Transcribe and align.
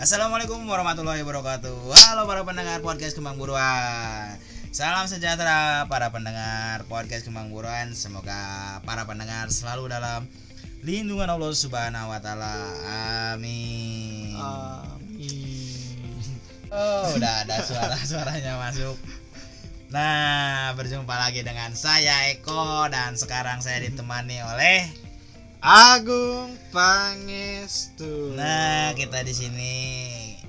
Assalamualaikum 0.00 0.64
warahmatullahi 0.64 1.20
wabarakatuh 1.20 1.76
Halo 1.92 2.24
para 2.24 2.40
pendengar 2.40 2.80
podcast 2.80 3.12
Kembang 3.12 3.36
Buruan 3.36 4.32
Salam 4.72 5.04
sejahtera 5.04 5.84
para 5.92 6.08
pendengar 6.08 6.88
podcast 6.88 7.28
Kembang 7.28 7.52
Buruan 7.52 7.92
Semoga 7.92 8.80
para 8.88 9.04
pendengar 9.04 9.52
selalu 9.52 9.92
dalam 9.92 10.24
lindungan 10.80 11.28
Allah 11.28 11.52
Subhanahu 11.52 12.08
wa 12.08 12.16
taala. 12.16 12.48
Amin. 13.36 14.40
Amin. 14.40 16.16
Oh, 16.72 17.12
udah 17.20 17.44
ada 17.44 17.60
suara-suaranya 17.60 18.56
masuk. 18.56 18.96
Nah, 19.92 20.72
berjumpa 20.80 21.12
lagi 21.12 21.44
dengan 21.44 21.76
saya 21.76 22.32
Eko 22.32 22.88
dan 22.88 23.20
sekarang 23.20 23.60
saya 23.60 23.84
ditemani 23.84 24.40
oleh 24.48 25.09
Agung 25.60 26.56
Pangestu. 26.72 28.32
Nah, 28.32 28.96
kita 28.96 29.20
di 29.20 29.36
sini 29.36 29.76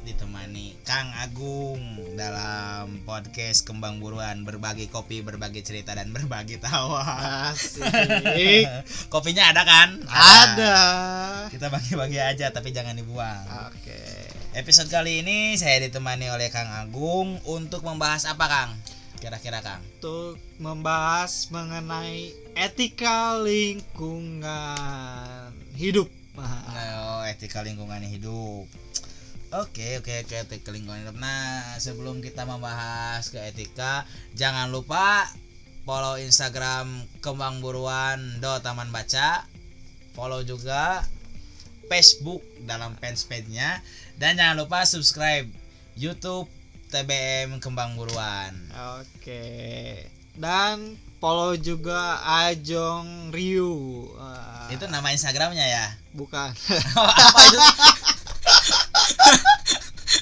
ditemani 0.07 0.79
Kang 0.87 1.11
Agung 1.20 1.84
dalam 2.15 3.03
podcast 3.03 3.67
Kembang 3.67 3.99
Buruan 3.99 4.47
berbagi 4.47 4.87
kopi, 4.87 5.20
berbagi 5.20 5.67
cerita 5.67 5.91
dan 5.99 6.15
berbagi 6.15 6.63
tawa. 6.63 7.03
Asik. 7.51 7.84
Kopinya 9.11 9.51
ada 9.51 9.67
kan? 9.67 9.99
Ada. 10.07 10.79
Kita 11.51 11.67
bagi-bagi 11.67 12.23
aja 12.23 12.48
tapi 12.55 12.71
jangan 12.71 12.95
dibuang. 12.95 13.67
Oke. 13.67 13.99
Episode 14.55 14.87
kali 14.87 15.27
ini 15.27 15.59
saya 15.59 15.84
ditemani 15.84 16.32
oleh 16.32 16.48
Kang 16.55 16.71
Agung 16.71 17.35
untuk 17.43 17.84
membahas 17.84 18.23
apa 18.32 18.48
Kang? 18.48 18.71
Kira-kira 19.21 19.61
Kang? 19.61 19.85
Untuk 20.01 20.41
membahas 20.57 21.45
mengenai 21.53 22.33
etika 22.57 23.37
lingkungan 23.37 24.49
hidup. 25.77 26.09
Nah, 26.33 27.21
oh, 27.21 27.21
etika 27.29 27.61
lingkungan 27.61 28.01
hidup. 28.01 28.65
Oke, 29.53 30.01
oke, 30.01 30.25
oke, 30.25 30.35
etika 30.41 30.73
lingkungan 30.73 31.05
hidup. 31.05 31.21
Nah, 31.21 31.77
sebelum 31.77 32.25
kita 32.25 32.49
membahas 32.49 33.29
ke 33.29 33.37
etika, 33.45 34.09
jangan 34.33 34.73
lupa 34.73 35.29
follow 35.85 36.17
Instagram 36.17 37.05
Kembang 37.21 37.61
Buruan 37.61 38.41
do 38.41 38.57
Taman 38.57 38.89
Baca. 38.89 39.45
Follow 40.17 40.41
juga 40.41 41.05
Facebook 41.85 42.41
dalam 42.65 42.97
fanspage-nya 42.97 43.85
dan 44.17 44.41
jangan 44.41 44.65
lupa 44.65 44.81
subscribe 44.81 45.45
YouTube 45.93 46.49
TBM 46.91 47.63
Kembang 47.63 47.95
Buruan. 47.95 48.51
Oke. 48.99 50.03
Dan 50.35 50.99
follow 51.17 51.55
juga 51.55 52.20
Ajong 52.21 53.31
Ryu. 53.31 54.11
Ah, 54.20 54.67
Itu 54.67 54.85
nama 54.91 55.09
Instagramnya 55.09 55.63
ya? 55.63 55.87
bukan. 56.11 56.51
apa 56.99 57.39
itu 57.48 57.59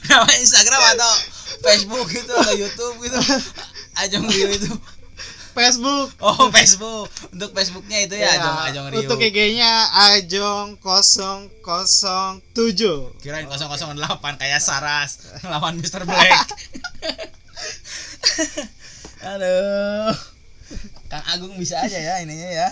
nama 0.09 0.30
Instagram 0.38 0.81
atau 0.94 1.14
Facebook 1.66 2.06
gitu 2.14 2.30
atau 2.30 2.53
YouTube 2.53 3.09
gitu 3.09 3.17
Ajong 4.06 4.30
Rio 4.30 4.54
itu 4.54 4.70
Facebook. 5.60 6.08
oh 6.24 6.48
Facebook. 6.56 7.12
Untuk 7.36 7.52
Facebooknya 7.52 8.08
itu 8.08 8.16
ya, 8.16 8.32
Ya, 8.32 8.40
Ajong 8.40 8.60
Ajong 8.64 8.86
Rio 8.96 9.00
Untuk 9.04 9.20
IG-nya 9.20 9.92
Ajong 10.16 10.80
007. 10.80 11.60
kirain 13.20 13.44
008 13.52 14.00
kayak 14.40 14.64
Saras 14.64 15.36
lawan 15.44 15.76
Mr. 15.83 16.08
Black. 16.08 16.39
Aduh. 19.36 20.16
Kang 21.10 21.26
Agung 21.33 21.58
bisa 21.60 21.82
aja 21.82 21.98
ya 21.98 22.22
ininya 22.23 22.48
ya. 22.48 22.70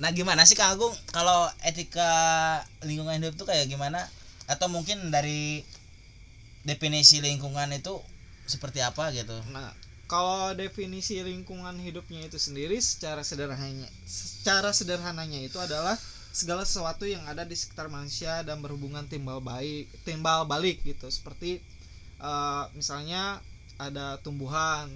Nah 0.00 0.10
gimana 0.10 0.42
sih 0.42 0.58
Kang 0.58 0.74
Agung? 0.74 0.90
Kalau 1.14 1.46
etika 1.62 2.10
lingkungan 2.82 3.22
hidup 3.22 3.38
tuh 3.38 3.46
kayak 3.46 3.70
gimana? 3.70 4.02
Atau 4.50 4.66
mungkin 4.72 5.12
dari 5.14 5.62
definisi 6.64 7.20
lingkungan 7.20 7.68
itu 7.76 8.00
seperti 8.48 8.80
apa 8.80 9.12
gitu? 9.12 9.36
Nah, 9.52 9.68
kalau 10.04 10.52
definisi 10.52 11.18
lingkungan 11.24 11.80
hidupnya 11.80 12.28
itu 12.28 12.36
sendiri 12.36 12.76
secara 12.78 13.24
sederhananya 13.24 13.88
secara 14.04 14.70
sederhananya 14.70 15.40
itu 15.40 15.56
adalah 15.56 15.96
segala 16.34 16.66
sesuatu 16.66 17.06
yang 17.06 17.22
ada 17.30 17.46
di 17.46 17.54
sekitar 17.54 17.86
manusia 17.86 18.42
dan 18.42 18.58
berhubungan 18.58 19.06
timbal 19.06 19.38
baik 19.38 19.86
timbal 20.02 20.44
balik 20.44 20.82
gitu. 20.82 21.06
Seperti 21.06 21.62
eh, 22.20 22.64
misalnya 22.74 23.38
ada 23.78 24.18
tumbuhan 24.20 24.90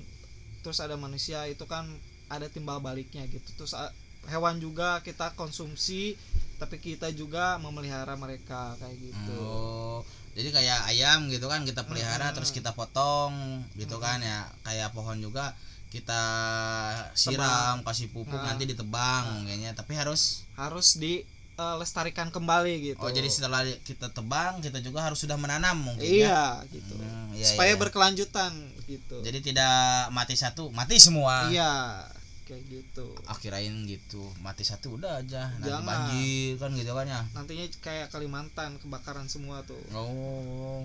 terus 0.66 0.82
ada 0.82 0.98
manusia 0.98 1.46
itu 1.46 1.64
kan 1.64 1.86
ada 2.28 2.50
timbal 2.50 2.82
baliknya 2.82 3.24
gitu. 3.30 3.48
Terus 3.54 3.72
a- 3.72 3.94
hewan 4.28 4.58
juga 4.60 5.00
kita 5.00 5.32
konsumsi 5.38 6.18
tapi 6.58 6.82
kita 6.82 7.14
juga 7.14 7.54
memelihara 7.62 8.18
mereka 8.18 8.74
kayak 8.82 8.98
gitu. 8.98 9.38
Oh, 9.38 10.02
jadi 10.32 10.48
kayak 10.50 10.78
ayam 10.86 11.28
gitu 11.28 11.44
kan 11.44 11.62
kita 11.62 11.82
pelihara 11.82 12.28
Hmm. 12.28 12.34
terus 12.34 12.50
kita 12.50 12.72
potong 12.72 13.32
gitu 13.74 13.96
kan 13.96 14.18
ya. 14.18 14.44
Kayak 14.62 14.92
pohon 14.92 15.18
juga 15.18 15.52
kita 15.88 16.20
siram, 17.12 17.80
kasih 17.80 18.08
pupuk 18.08 18.34
Nah. 18.34 18.52
nanti 18.52 18.64
ditebang 18.64 19.44
kayaknya. 19.44 19.72
Tapi 19.72 19.92
harus 19.94 20.44
harus 20.54 20.98
dilestarikan 20.98 22.28
kembali 22.28 22.92
gitu 22.92 23.00
oh 23.00 23.08
jadi 23.08 23.26
setelah 23.26 23.62
kita 23.82 24.08
tebang 24.08 24.58
kita 24.58 24.78
juga 24.78 25.02
harus 25.02 25.18
sudah 25.18 25.34
menanam 25.34 25.74
mungkin 25.74 26.04
ya. 26.04 26.14
iya 26.14 26.42
gitu 26.68 26.94
Hmm, 26.94 27.34
iya, 27.34 27.46
supaya 27.46 27.72
iya. 27.72 27.78
berkelanjutan 27.78 28.52
gitu 28.84 29.18
Jadi 29.20 29.38
tidak 29.44 29.74
mati 30.10 30.34
satu, 30.34 30.70
mati 30.70 30.98
semua. 30.98 31.46
iya 31.48 32.04
kayak 32.48 32.64
gitu 32.64 33.06
Akhirain 33.24 33.70
gitu, 33.84 34.24
mati 34.38 34.64
satu 34.64 34.96
udah 34.96 35.20
aja. 35.20 35.52
Nanti 35.54 35.68
Jangan. 35.68 35.84
banjir 35.84 36.52
kan 36.56 36.70
gitu 36.72 36.90
kan 36.90 37.06
ya. 37.06 37.20
nantinya 37.30 37.66
kayak 37.78 38.08
Kalimantan 38.08 38.80
kebakaran 38.80 39.28
semua 39.28 39.60
tuh 39.62 39.76
Oh, 39.92 40.80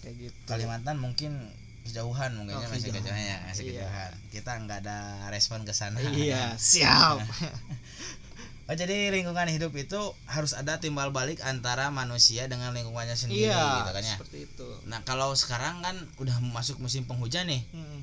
kayak 0.00 0.16
gitu 0.22 0.38
Kalimantan 0.46 0.96
mungkin 0.96 1.36
kejauhan 1.84 2.34
mungkinnya 2.34 2.64
Oh, 2.64 2.72
masih 2.72 2.90
kejauhan. 2.90 3.14
ya 3.14 3.36
masih 3.46 3.62
Iya. 3.62 3.72
kejauhan 3.78 4.12
kita 4.32 4.50
nggak 4.58 4.78
ada 4.82 4.98
respon 5.28 5.62
ke 5.62 5.70
sana 5.70 6.00
iya 6.02 6.56
siap 6.72 7.20
oh 8.66 8.74
jadi 8.74 9.14
lingkungan 9.14 9.46
hidup 9.46 9.70
itu 9.72 10.00
harus 10.26 10.50
ada 10.52 10.82
timbal 10.82 11.12
balik 11.12 11.38
antara 11.40 11.86
manusia 11.88 12.50
dengan 12.50 12.74
lingkungannya 12.74 13.14
sendiri 13.14 13.46
iya 13.46 13.62
gitu 13.78 13.92
kan 13.92 14.02
ya 14.02 14.16
seperti 14.18 14.38
itu 14.42 14.68
nah 14.84 14.98
kalau 15.02 15.30
sekarang 15.32 15.78
kan 15.78 15.94
udah 16.18 16.34
masuk 16.42 16.80
musim 16.80 17.06
penghujan 17.06 17.46
nih 17.46 17.62
Mm-mm. 17.70 18.02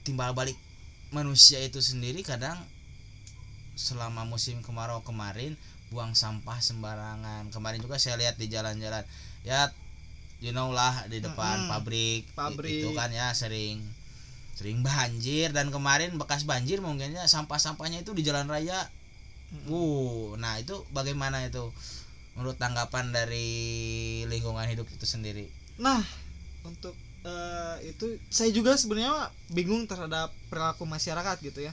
timbal 0.00 0.32
balik 0.32 0.56
manusia 1.14 1.62
itu 1.62 1.78
sendiri 1.78 2.26
kadang 2.26 2.58
selama 3.78 4.26
musim 4.26 4.58
kemarau 4.66 5.06
kemarin 5.06 5.54
buang 5.94 6.18
sampah 6.18 6.58
sembarangan. 6.58 7.54
Kemarin 7.54 7.78
juga 7.78 8.02
saya 8.02 8.18
lihat 8.18 8.34
di 8.34 8.50
jalan-jalan. 8.50 9.06
Ya 9.46 9.70
you 10.42 10.50
know 10.50 10.74
lah 10.74 11.06
di 11.06 11.22
depan 11.22 11.64
Mm-mm. 11.64 11.70
pabrik. 11.70 12.22
Pabrik. 12.34 12.82
itu 12.82 12.90
kan 12.98 13.14
ya 13.14 13.30
sering 13.30 13.78
sering 14.58 14.82
banjir. 14.82 15.54
Dan 15.54 15.70
kemarin 15.70 16.18
bekas 16.18 16.42
banjir 16.42 16.82
mungkinnya 16.82 17.30
sampah-sampahnya 17.30 18.02
itu 18.02 18.10
di 18.10 18.26
jalan 18.26 18.50
raya. 18.50 18.90
Mm-mm. 19.54 19.70
Wuh, 19.70 20.34
nah 20.34 20.58
itu 20.58 20.82
bagaimana 20.90 21.46
itu? 21.46 21.70
Menurut 22.34 22.58
tanggapan 22.58 23.14
dari 23.14 23.46
lingkungan 24.26 24.66
hidup 24.66 24.90
itu 24.90 25.06
sendiri? 25.06 25.46
Nah 25.78 26.02
untuk 26.66 26.98
eh, 27.24 27.76
itu 27.90 28.20
saya 28.28 28.52
juga 28.52 28.76
sebenarnya 28.76 29.32
bingung 29.50 29.88
terhadap 29.88 30.30
perilaku 30.52 30.84
masyarakat 30.84 31.36
gitu 31.40 31.64
ya. 31.64 31.72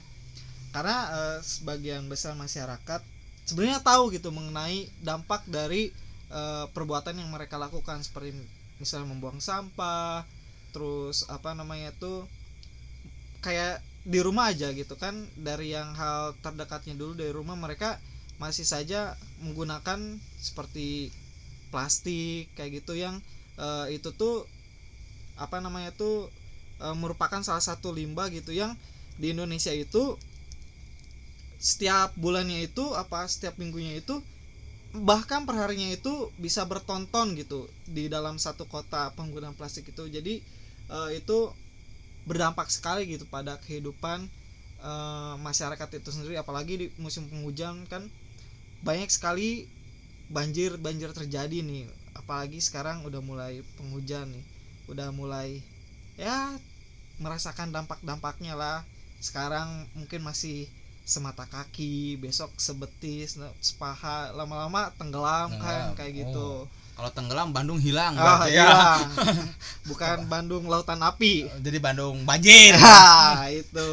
Karena 0.72 0.96
eh, 1.12 1.38
sebagian 1.44 2.08
besar 2.08 2.32
masyarakat 2.34 3.00
sebenarnya 3.44 3.84
tahu 3.84 4.10
gitu 4.16 4.32
mengenai 4.32 4.88
dampak 5.04 5.44
dari 5.46 5.92
eh, 6.32 6.66
perbuatan 6.72 7.20
yang 7.20 7.30
mereka 7.30 7.60
lakukan. 7.60 8.00
Seperti 8.00 8.32
misalnya 8.80 9.12
membuang 9.12 9.38
sampah 9.38 10.24
terus 10.72 11.28
apa 11.28 11.52
namanya 11.52 11.92
tuh 12.00 12.24
kayak 13.44 13.84
di 14.08 14.18
rumah 14.24 14.50
aja 14.50 14.72
gitu 14.72 14.96
kan. 14.96 15.14
Dari 15.36 15.76
yang 15.76 15.92
hal 15.92 16.32
terdekatnya 16.40 16.96
dulu 16.96 17.12
dari 17.12 17.30
rumah 17.30 17.54
mereka 17.54 18.00
masih 18.40 18.66
saja 18.66 19.14
menggunakan 19.44 20.18
seperti 20.40 21.12
plastik 21.70 22.50
kayak 22.56 22.82
gitu 22.82 22.96
yang 22.96 23.20
eh, 23.60 24.00
itu 24.00 24.10
tuh 24.16 24.48
apa 25.42 25.58
namanya 25.58 25.90
tuh 25.94 26.30
eh, 26.82 26.96
merupakan 26.96 27.42
salah 27.42 27.64
satu 27.64 27.90
limbah 27.90 28.30
gitu 28.30 28.54
yang 28.54 28.72
di 29.20 29.34
Indonesia 29.34 29.74
itu 29.74 30.16
setiap 31.62 32.10
bulannya 32.18 32.66
itu 32.66 32.82
apa 32.98 33.22
setiap 33.30 33.54
minggunya 33.54 34.02
itu 34.02 34.18
bahkan 34.92 35.48
perharinya 35.48 35.88
itu 35.94 36.28
bisa 36.36 36.66
bertonton 36.68 37.32
gitu 37.38 37.64
di 37.88 38.12
dalam 38.12 38.36
satu 38.36 38.68
kota 38.68 39.14
penggunaan 39.16 39.56
plastik 39.56 39.88
itu. 39.88 40.04
Jadi 40.10 40.42
eh, 40.90 41.10
itu 41.16 41.38
berdampak 42.28 42.68
sekali 42.68 43.08
gitu 43.08 43.24
pada 43.30 43.56
kehidupan 43.62 44.26
eh, 44.82 45.34
masyarakat 45.40 45.88
itu 46.02 46.08
sendiri. 46.12 46.34
Apalagi 46.36 46.74
di 46.76 46.86
musim 47.00 47.30
penghujan 47.30 47.88
kan 47.88 48.04
banyak 48.82 49.08
sekali 49.08 49.64
banjir 50.28 50.76
banjir 50.76 51.14
terjadi 51.14 51.62
nih. 51.64 51.88
Apalagi 52.18 52.60
sekarang 52.60 53.06
udah 53.08 53.22
mulai 53.24 53.64
penghujan 53.80 54.28
nih 54.34 54.44
udah 54.92 55.08
mulai 55.10 55.64
ya 56.14 56.54
merasakan 57.16 57.72
dampak-dampaknya 57.72 58.52
lah 58.52 58.84
sekarang 59.18 59.88
mungkin 59.94 60.20
masih 60.20 60.66
semata 61.02 61.44
kaki 61.44 62.14
besok 62.16 62.52
sebetis 62.56 63.34
sepaha 63.58 64.30
lama-lama 64.32 64.94
tenggelam 64.94 65.50
kan 65.56 65.90
Tenggelam. 65.90 65.98
kayak 65.98 66.12
Oh. 66.12 66.18
gitu 66.18 66.48
kalau 66.92 67.10
tenggelam 67.10 67.50
Bandung 67.50 67.80
hilang 67.80 68.12
berarti 68.14 68.52
ya. 68.52 68.68
hilang. 68.68 69.00
Bukan 69.88 70.28
Bandung 70.28 70.68
lautan 70.68 71.00
api. 71.00 71.48
Jadi 71.58 71.80
Bandung 71.80 72.20
banjir. 72.28 72.76
Ah, 72.84 73.48
itu. 73.48 73.90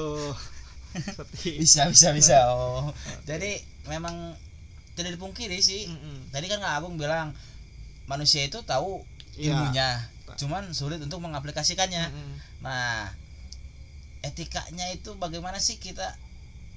Seperti 0.92 1.56
bisa 1.64 1.88
bisa 1.88 2.12
bisa. 2.12 2.36
Oh. 2.52 2.92
Jadi 3.24 3.56
memang 3.88 4.36
tidak 5.00 5.16
dipungkiri 5.16 5.64
sih. 5.64 5.88
Mm-mm. 5.88 6.28
Tadi 6.28 6.52
kan 6.52 6.60
Kak 6.60 6.76
Agung 6.76 7.00
bilang 7.00 7.32
manusia 8.04 8.44
itu 8.44 8.60
tahu 8.62 9.00
Iya. 9.40 9.56
ilmunya, 9.56 9.90
cuman 10.40 10.72
sulit 10.72 11.04
untuk 11.04 11.20
mengaplikasikannya. 11.20 12.08
Mm-mm. 12.08 12.34
Nah, 12.64 13.12
etikanya 14.24 14.88
itu 14.96 15.16
bagaimana 15.20 15.60
sih 15.60 15.76
kita 15.76 16.16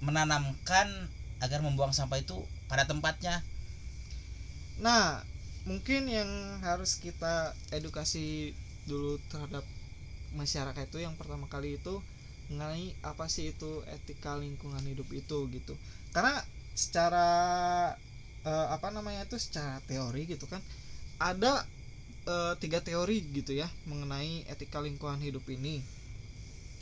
menanamkan 0.03 0.91
agar 1.39 1.63
membuang 1.63 1.95
sampah 1.95 2.19
itu 2.19 2.43
pada 2.67 2.87
tempatnya? 2.91 3.43
Nah, 4.83 5.23
mungkin 5.63 6.11
yang 6.11 6.59
harus 6.67 6.99
kita 6.99 7.55
edukasi 7.71 8.51
dulu 8.91 9.23
terhadap 9.31 9.63
masyarakat 10.35 10.91
itu 10.91 10.99
yang 11.07 11.15
pertama 11.15 11.47
kali 11.47 11.79
itu 11.79 12.03
mengenai 12.51 12.99
apa 13.07 13.31
sih 13.31 13.55
itu 13.55 13.87
etika 13.87 14.35
lingkungan 14.35 14.83
hidup 14.83 15.07
itu 15.15 15.39
gitu. 15.55 15.75
Karena 16.11 16.43
secara 16.75 17.29
eh, 18.43 18.67
apa 18.75 18.91
namanya 18.91 19.23
itu 19.23 19.39
secara 19.39 19.79
teori 19.87 20.27
gitu 20.27 20.51
kan 20.51 20.59
ada 21.23 21.63
eh, 22.27 22.55
tiga 22.63 22.79
teori 22.81 23.23
gitu 23.33 23.53
ya 23.55 23.69
mengenai 23.87 24.47
etika 24.47 24.79
lingkungan 24.83 25.19
hidup 25.19 25.43
ini. 25.49 25.83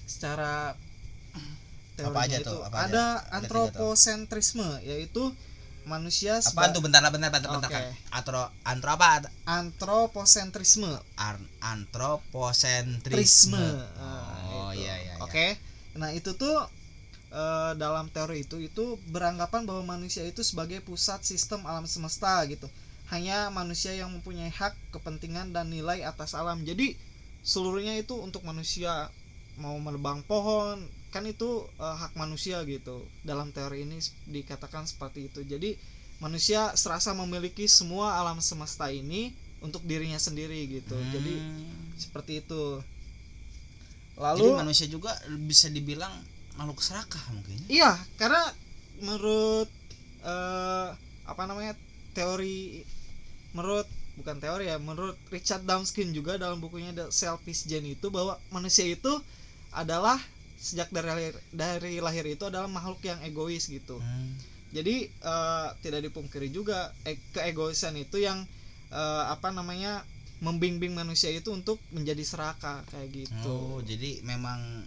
Secara 0.06 0.74
teorinya 1.96 2.24
aja 2.26 2.38
itu 2.40 2.48
tuh? 2.50 2.60
Apa 2.66 2.76
aja? 2.76 2.86
ada 2.88 3.06
tuh. 3.20 3.36
antroposentrisme 3.38 4.68
yaitu 4.82 5.32
manusia 5.88 6.38
seba- 6.44 6.68
tuh 6.70 6.84
bentar 6.84 7.00
bentar 7.08 7.32
bentar 7.32 7.40
bentar 7.50 7.68
Oke. 7.70 7.72
kan? 7.72 7.84
Antro 8.12 8.42
antro 8.68 8.90
apa? 8.92 9.24
antroposentrisme 9.48 10.92
Ar- 11.16 11.50
antropocentrisme. 11.64 13.10
prisme 13.16 13.64
Oh 14.52 14.70
iya 14.76 14.94
iya. 15.00 15.14
iya. 15.16 15.24
oke 15.24 15.46
nah 15.96 16.12
itu 16.14 16.36
tuh 16.36 16.56
eh, 17.32 17.72
dalam 17.80 18.06
teori 18.12 18.44
itu 18.46 18.60
itu 18.60 19.00
beranggapan 19.10 19.64
bahwa 19.66 19.96
manusia 19.96 20.22
itu 20.22 20.44
sebagai 20.44 20.78
pusat 20.84 21.24
sistem 21.24 21.64
alam 21.66 21.88
semesta 21.88 22.38
gitu 22.46 22.68
hanya 23.12 23.50
manusia 23.50 23.92
yang 24.00 24.10
mempunyai 24.14 24.50
hak 24.50 24.74
kepentingan 24.94 25.50
dan 25.54 25.66
nilai 25.74 25.98
atas 26.06 26.32
alam. 26.40 26.62
Jadi 26.62 26.94
seluruhnya 27.42 27.94
itu 27.98 28.14
untuk 28.18 28.42
manusia. 28.46 29.10
Mau 29.60 29.76
menebang 29.76 30.24
pohon 30.24 30.78
kan 31.14 31.26
itu 31.26 31.50
eh, 31.76 31.96
hak 32.02 32.12
manusia 32.16 32.62
gitu. 32.64 32.96
Dalam 33.26 33.50
teori 33.56 33.84
ini 33.86 33.98
dikatakan 34.30 34.86
seperti 34.86 35.28
itu. 35.28 35.40
Jadi 35.44 35.74
manusia 36.24 36.72
serasa 36.78 37.10
memiliki 37.12 37.66
semua 37.66 38.16
alam 38.20 38.38
semesta 38.40 38.88
ini 38.92 39.34
untuk 39.60 39.82
dirinya 39.84 40.16
sendiri 40.20 40.64
gitu. 40.70 40.96
Jadi 41.12 41.34
Hmm. 41.36 41.92
seperti 41.98 42.40
itu. 42.40 42.80
Jadi 44.20 44.20
lalu 44.20 44.46
manusia 44.52 44.86
juga 44.86 45.12
bisa 45.48 45.66
dibilang 45.72 46.12
makhluk 46.58 46.80
serakah 46.84 47.24
mungkin. 47.32 47.56
iya 47.72 47.96
karena 48.20 48.42
menurut 49.00 49.68
eh, 50.22 50.88
apa 51.24 51.42
namanya 51.48 51.72
teori 52.12 52.84
menurut 53.52 53.86
bukan 54.14 54.36
teori 54.36 54.66
ya 54.66 54.76
menurut 54.76 55.16
Richard 55.28 55.62
Dawkins 55.62 55.94
juga 56.10 56.36
dalam 56.36 56.58
bukunya 56.58 56.92
The 56.92 57.08
Selfish 57.08 57.64
Gene 57.64 57.90
itu 57.90 58.08
bahwa 58.08 58.34
manusia 58.48 58.84
itu 58.84 59.10
adalah 59.70 60.18
sejak 60.56 60.88
dari 60.88 61.08
lahir, 61.08 61.34
dari 61.50 61.94
lahir 61.98 62.24
itu 62.26 62.44
adalah 62.44 62.66
makhluk 62.66 63.00
yang 63.02 63.16
egois 63.22 63.64
gitu 63.64 63.96
Hmm. 63.96 64.36
jadi 64.70 64.96
eh, 65.08 65.68
tidak 65.80 66.04
dipungkiri 66.04 66.48
juga 66.48 66.92
e- 67.02 67.18
keegoisan 67.30 67.96
itu 67.96 68.18
yang 68.18 68.44
eh, 68.88 69.24
apa 69.26 69.50
namanya 69.50 70.04
membimbing 70.38 70.92
manusia 70.92 71.28
itu 71.28 71.48
untuk 71.50 71.80
menjadi 71.90 72.20
serakah 72.22 72.80
kayak 72.86 73.08
gitu 73.14 73.48
Oh, 73.48 73.80
jadi 73.80 74.20
memang 74.20 74.84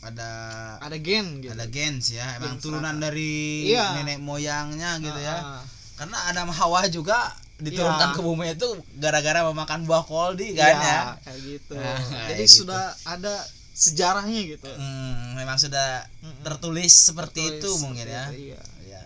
ada 0.00 0.30
ada 0.78 0.96
gen 0.96 1.40
gitu 1.40 1.50
ada 1.50 1.64
gens 1.64 2.10
ya, 2.10 2.36
emang 2.36 2.54
Gens 2.54 2.62
turunan 2.62 2.92
serakah. 2.92 3.06
dari 3.06 3.32
Iya. 3.66 3.86
nenek 3.96 4.20
moyangnya 4.20 4.98
gitu 4.98 5.16
ya. 5.16 5.34
Ah, 5.34 5.46
ah. 5.56 5.62
Karena 5.94 6.18
Adam 6.28 6.50
Hawa 6.50 6.84
juga 6.88 7.32
diturunkan 7.64 8.08
Iya. 8.08 8.14
ke 8.14 8.20
bumi 8.20 8.44
itu 8.52 8.68
gara-gara 8.94 9.40
memakan 9.42 9.80
buah 9.82 10.04
koldi 10.04 10.52
kan 10.52 10.68
Iya, 10.70 10.78
ya. 10.78 11.00
kayak 11.18 11.40
gitu. 11.42 11.74
Nah, 11.74 11.96
Jadi 11.96 12.12
kayak 12.30 12.38
gitu. 12.44 12.56
sudah 12.60 12.82
ada 13.02 13.34
sejarahnya 13.74 14.40
gitu. 14.50 14.70
Hmm, 14.70 15.34
memang 15.34 15.56
sudah 15.56 16.04
tertulis 16.40 16.92
seperti 16.92 17.42
Tertulis 17.42 17.58
itu 17.58 17.70
mungkin 17.80 18.04
seperti 18.04 18.14
ya. 18.14 18.24
itu, 18.28 18.38
iya. 18.46 18.60
Iya. 18.86 19.02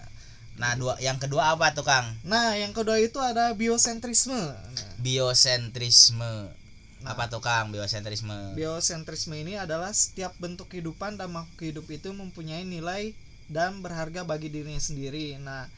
Nah, 0.57 0.75
dua 0.75 0.99
yang 0.99 1.17
kedua 1.17 1.55
apa 1.55 1.71
tuh, 1.71 1.83
Kang? 1.83 2.05
Nah, 2.23 2.53
yang 2.53 2.71
kedua 2.73 2.99
itu 2.99 3.17
ada 3.17 3.55
biosentrisme. 3.55 4.35
Nah, 4.35 4.93
Biosentrisme. 4.99 6.51
Nah. 6.99 7.15
Apa 7.15 7.27
tuh, 7.27 7.39
Kang? 7.39 7.71
Biosentrisme. 7.71 8.53
biosentrisme 8.53 9.33
ini 9.33 9.55
adalah 9.55 9.89
setiap 9.89 10.35
bentuk 10.37 10.67
kehidupan 10.69 11.15
dan 11.15 11.31
makhluk 11.31 11.63
hidup 11.63 11.87
itu 11.87 12.11
mempunyai 12.11 12.63
nilai 12.63 13.15
dan 13.47 13.79
berharga 13.79 14.23
bagi 14.23 14.51
dirinya 14.51 14.77
sendiri. 14.79 15.39
Nah, 15.39 15.71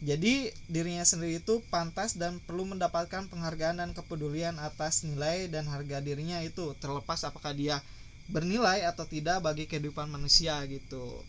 jadi 0.00 0.48
dirinya 0.64 1.04
sendiri 1.04 1.44
itu 1.44 1.60
pantas 1.68 2.16
dan 2.16 2.40
perlu 2.48 2.64
mendapatkan 2.64 3.28
penghargaan 3.28 3.84
dan 3.84 3.90
kepedulian 3.92 4.56
atas 4.56 5.04
nilai 5.04 5.44
dan 5.52 5.68
harga 5.68 6.00
dirinya 6.00 6.40
itu 6.40 6.72
terlepas 6.80 7.20
apakah 7.28 7.52
dia 7.52 7.84
bernilai 8.32 8.80
atau 8.88 9.04
tidak 9.04 9.44
bagi 9.44 9.68
kehidupan 9.68 10.08
manusia 10.08 10.56
gitu. 10.72 11.20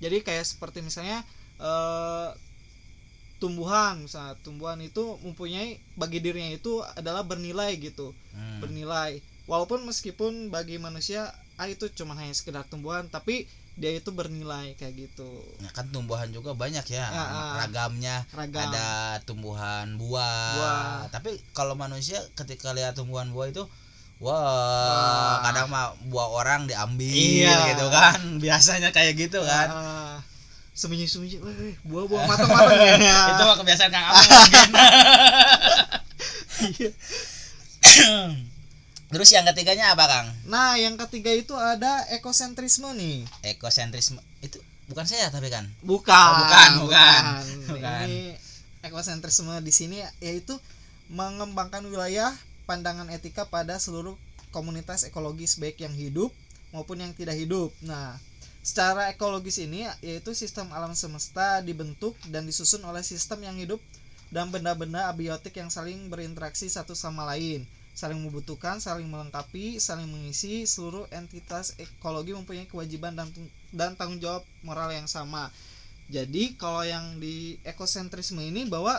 Jadi 0.00 0.24
kayak 0.24 0.46
seperti 0.48 0.80
misalnya 0.80 1.20
eh, 1.60 2.30
tumbuhan, 3.38 4.02
misalnya 4.02 4.34
tumbuhan 4.42 4.78
itu 4.82 5.20
mempunyai 5.22 5.78
bagi 5.94 6.18
dirinya 6.18 6.50
itu 6.50 6.82
adalah 6.98 7.22
bernilai 7.22 7.78
gitu 7.78 8.10
Hmm. 8.34 8.62
bernilai 8.62 9.18
walaupun 9.50 9.82
meskipun 9.86 10.52
bagi 10.54 10.78
manusia 10.78 11.30
ah 11.58 11.66
itu 11.66 11.90
cuma 11.90 12.14
hanya 12.14 12.30
sekedar 12.30 12.62
tumbuhan 12.70 13.10
tapi 13.10 13.50
dia 13.78 13.90
itu 13.92 14.10
bernilai 14.10 14.74
kayak 14.74 14.94
gitu 14.98 15.28
Ya 15.58 15.70
kan 15.70 15.86
tumbuhan 15.88 16.28
juga 16.28 16.52
banyak 16.52 16.84
ya, 16.84 17.06
Ya, 17.06 17.24
ragamnya. 17.56 18.26
ragam 18.30 18.68
Ada 18.68 19.18
tumbuhan 19.22 19.94
buah. 19.94 20.52
Buah. 20.52 21.08
Tapi 21.08 21.38
kalau 21.52 21.72
manusia 21.74 22.18
ketika 22.34 22.70
lihat 22.70 22.92
tumbuhan 22.92 23.30
buah 23.30 23.48
itu 23.48 23.64
wah, 24.18 24.34
Wah. 24.34 25.34
kadang 25.42 25.66
mah 25.68 25.94
buah 26.06 26.28
orang 26.34 26.66
diambil 26.66 27.06
Iya. 27.06 27.70
gitu 27.70 27.86
kan. 27.88 28.18
Biasanya 28.44 28.90
kayak 28.90 29.14
gitu 29.14 29.38
kan. 29.40 29.66
Ah, 29.68 30.16
sembunyi-sembunyi 30.74 31.38
weh, 31.38 31.54
weh, 31.56 31.74
buah-buah 31.84 32.22
matang-matang 32.28 32.98
ya 32.98 33.18
Itu 33.30 33.42
mah 33.42 33.56
kebiasaan 33.56 33.90
Kang 33.90 34.04
Abang. 34.10 34.18
Terus 39.08 39.32
yang 39.32 39.48
ketiganya 39.48 39.96
apa, 39.96 40.04
Kang? 40.04 40.28
nah 40.44 40.76
yang 40.76 41.00
ketiga 41.00 41.32
itu 41.32 41.56
ada 41.56 42.04
ekosentrisme 42.12 42.92
nih 42.92 43.24
Ekosentrisme 43.56 44.20
itu 44.44 44.60
bukan 44.88 45.04
saya 45.08 45.28
tapi 45.32 45.48
kan. 45.48 45.64
bukan 45.84 46.12
Oh, 46.12 46.32
bukan, 46.44 46.70
bukan. 46.84 47.22
Bukan. 47.72 48.04
ini 48.08 48.36
ekosentrisme 48.84 49.52
di 49.60 49.72
sini 49.72 50.00
yaitu 50.20 50.56
mengembangkan 51.08 51.84
wilayah 51.88 52.32
pandangan 52.68 53.08
etika 53.08 53.48
pada 53.48 53.80
seluruh 53.80 54.16
komunitas 54.52 55.04
ekologis 55.08 55.56
baik 55.56 55.80
yang 55.80 55.92
hidup 55.92 56.32
maupun 56.72 57.00
yang 57.00 57.12
tidak 57.16 57.36
hidup. 57.36 57.72
Nah, 57.80 58.20
secara 58.60 59.08
ekologis 59.12 59.56
ini 59.60 59.88
yaitu 60.04 60.36
sistem 60.36 60.68
alam 60.76 60.92
semesta 60.92 61.64
dibentuk 61.64 62.12
dan 62.28 62.44
disusun 62.44 62.84
oleh 62.84 63.00
sistem 63.00 63.40
yang 63.44 63.56
hidup 63.56 63.80
dan 64.28 64.52
benda-benda 64.52 65.08
abiotik 65.08 65.56
yang 65.56 65.72
saling 65.72 66.12
berinteraksi 66.12 66.68
satu 66.68 66.92
sama 66.92 67.24
lain, 67.24 67.64
saling 67.98 68.22
membutuhkan, 68.22 68.78
saling 68.78 69.10
melengkapi, 69.10 69.82
saling 69.82 70.06
mengisi. 70.06 70.62
Seluruh 70.70 71.10
entitas 71.10 71.74
ekologi 71.82 72.30
mempunyai 72.30 72.70
kewajiban 72.70 73.18
dan 73.18 73.26
dan 73.74 73.98
tanggung 73.98 74.22
jawab 74.22 74.46
moral 74.62 74.94
yang 74.94 75.10
sama. 75.10 75.50
Jadi 76.06 76.54
kalau 76.54 76.86
yang 76.86 77.18
di 77.18 77.58
ekosentrisme 77.66 78.38
ini 78.38 78.70
bahwa 78.70 78.94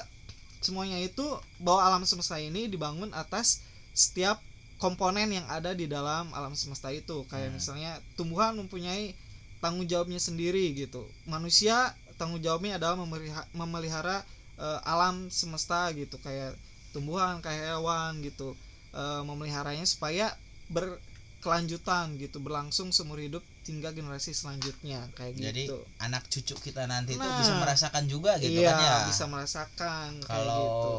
semuanya 0.60 1.00
itu 1.00 1.24
bahwa 1.64 1.88
alam 1.88 2.04
semesta 2.04 2.36
ini 2.36 2.68
dibangun 2.68 3.16
atas 3.16 3.64
setiap 3.96 4.44
komponen 4.78 5.32
yang 5.32 5.48
ada 5.48 5.72
di 5.72 5.88
dalam 5.88 6.32
alam 6.36 6.52
semesta 6.54 6.92
itu 6.92 7.24
kayak 7.32 7.52
Hmm. 7.52 7.58
misalnya 7.58 7.92
tumbuhan 8.20 8.56
mempunyai 8.60 9.16
tanggung 9.64 9.88
jawabnya 9.88 10.20
sendiri 10.20 10.72
gitu 10.76 11.04
manusia 11.28 11.96
tanggung 12.16 12.40
jawabnya 12.40 12.80
adalah 12.80 12.96
memelihara, 13.00 13.48
memelihara 13.56 14.18
eh, 14.60 14.80
alam 14.88 15.28
semesta 15.32 15.92
gitu 15.96 16.20
kayak 16.20 16.56
tumbuhan 16.92 17.40
kayak 17.44 17.76
hewan 17.76 18.20
gitu 18.24 18.56
eh, 18.92 19.22
memeliharanya 19.22 19.84
supaya 19.84 20.34
berkelanjutan 20.70 22.18
gitu 22.18 22.40
berlangsung 22.40 22.90
seumur 22.90 23.18
hidup 23.18 23.42
hingga 23.64 23.94
generasi 23.94 24.34
selanjutnya 24.34 25.08
kayak 25.14 25.38
Jadi 25.38 25.70
gitu 25.70 25.78
anak 25.98 26.26
cucu 26.28 26.56
kita 26.60 26.86
nanti 26.86 27.14
tuh 27.14 27.22
Nah. 27.22 27.38
bisa 27.38 27.54
merasakan 27.56 28.04
juga 28.06 28.36
gitu 28.38 28.60
iya 28.60 28.74
kan 28.74 28.82
ya. 28.82 28.98
bisa 29.08 29.26
merasakan 29.26 30.10
kayak 30.20 30.28
Kalau 30.28 30.62
gitu 30.62 30.94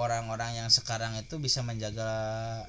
orang-orang 0.00 0.56
yang 0.64 0.68
sekarang 0.72 1.12
itu 1.14 1.36
bisa 1.36 1.60
menjaga 1.60 2.08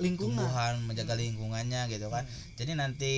Lingkungan. 0.03 0.35
tumbuhan, 0.35 0.73
menjaga 0.83 1.15
lingkungannya 1.15 1.87
gitu 1.87 2.11
kan. 2.11 2.27
Hmm. 2.27 2.35
Jadi 2.59 2.71
nanti 2.75 3.13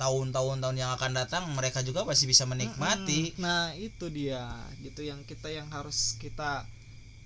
tahun-tahun 0.00 0.64
tahun 0.64 0.76
yang 0.80 0.96
akan 0.96 1.12
datang 1.12 1.44
mereka 1.52 1.84
juga 1.84 2.08
masih 2.08 2.24
bisa 2.24 2.48
menikmati. 2.48 3.36
Mm-mm. 3.36 3.44
Nah, 3.44 3.76
itu 3.76 4.08
dia 4.08 4.48
gitu 4.80 5.04
yang 5.04 5.20
kita 5.28 5.52
yang 5.52 5.68
harus 5.68 6.16
kita 6.16 6.64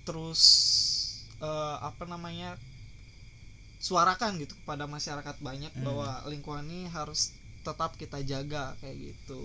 terus 0.03 0.43
eh, 1.39 1.77
apa 1.79 2.11
namanya 2.11 2.59
suarakan 3.85 4.41
gitu 4.41 4.57
kepada 4.57 4.89
masyarakat 4.89 5.37
banyak 5.39 5.69
Hmm. 5.71 5.85
bahwa 5.85 6.09
lingkungan 6.27 6.65
ini 6.65 6.89
harus 6.89 7.37
tetap 7.61 7.93
kita 7.95 8.25
jaga 8.25 8.73
kayak 8.81 9.13
gitu 9.13 9.45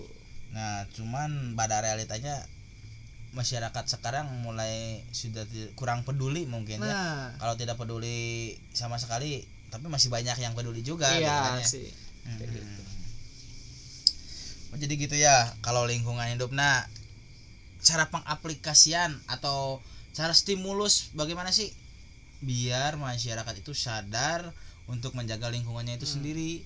Nah, 0.50 0.82
cuman 0.90 1.54
pada 1.54 1.78
realitanya 1.78 2.42
masyarakat 3.30 3.84
sekarang 3.86 4.26
mulai 4.42 4.98
sudah 5.10 5.46
kurang 5.72 6.02
peduli 6.02 6.42
mungkin 6.44 6.80
ya. 6.80 6.90
nah 6.90 7.24
Kalau 7.36 7.54
tidak 7.54 7.78
peduli 7.78 8.18
sama 8.72 8.98
sekali, 8.98 9.44
tapi 9.68 9.86
masih 9.86 10.10
banyak 10.10 10.34
yang 10.36 10.50
peduli 10.50 10.82
juga 10.82 11.06
gitu 11.12 11.22
iya 11.22 11.38
kan 11.46 11.60
ya. 11.60 11.68
sih 11.68 11.86
kayak 12.34 12.48
Hmm. 12.48 12.56
gitu. 12.56 12.82
Oh, 14.70 14.78
jadi 14.78 14.94
gitu 14.96 15.14
ya 15.14 15.36
kalau 15.60 15.82
lingkungan 15.84 16.26
hidup 16.28 16.50
nah 16.50 16.86
cara 17.80 18.06
pengaplikasian 18.06 19.18
atau 19.26 19.78
cara 20.10 20.30
stimulus 20.30 21.10
bagaimana 21.12 21.50
sih 21.50 21.70
biar 22.40 22.96
masyarakat 22.96 23.54
itu 23.60 23.76
sadar 23.76 24.52
untuk 24.88 25.12
menjaga 25.14 25.52
lingkungannya 25.52 26.00
itu 26.00 26.08
Hmm. 26.08 26.14
sendiri 26.20 26.64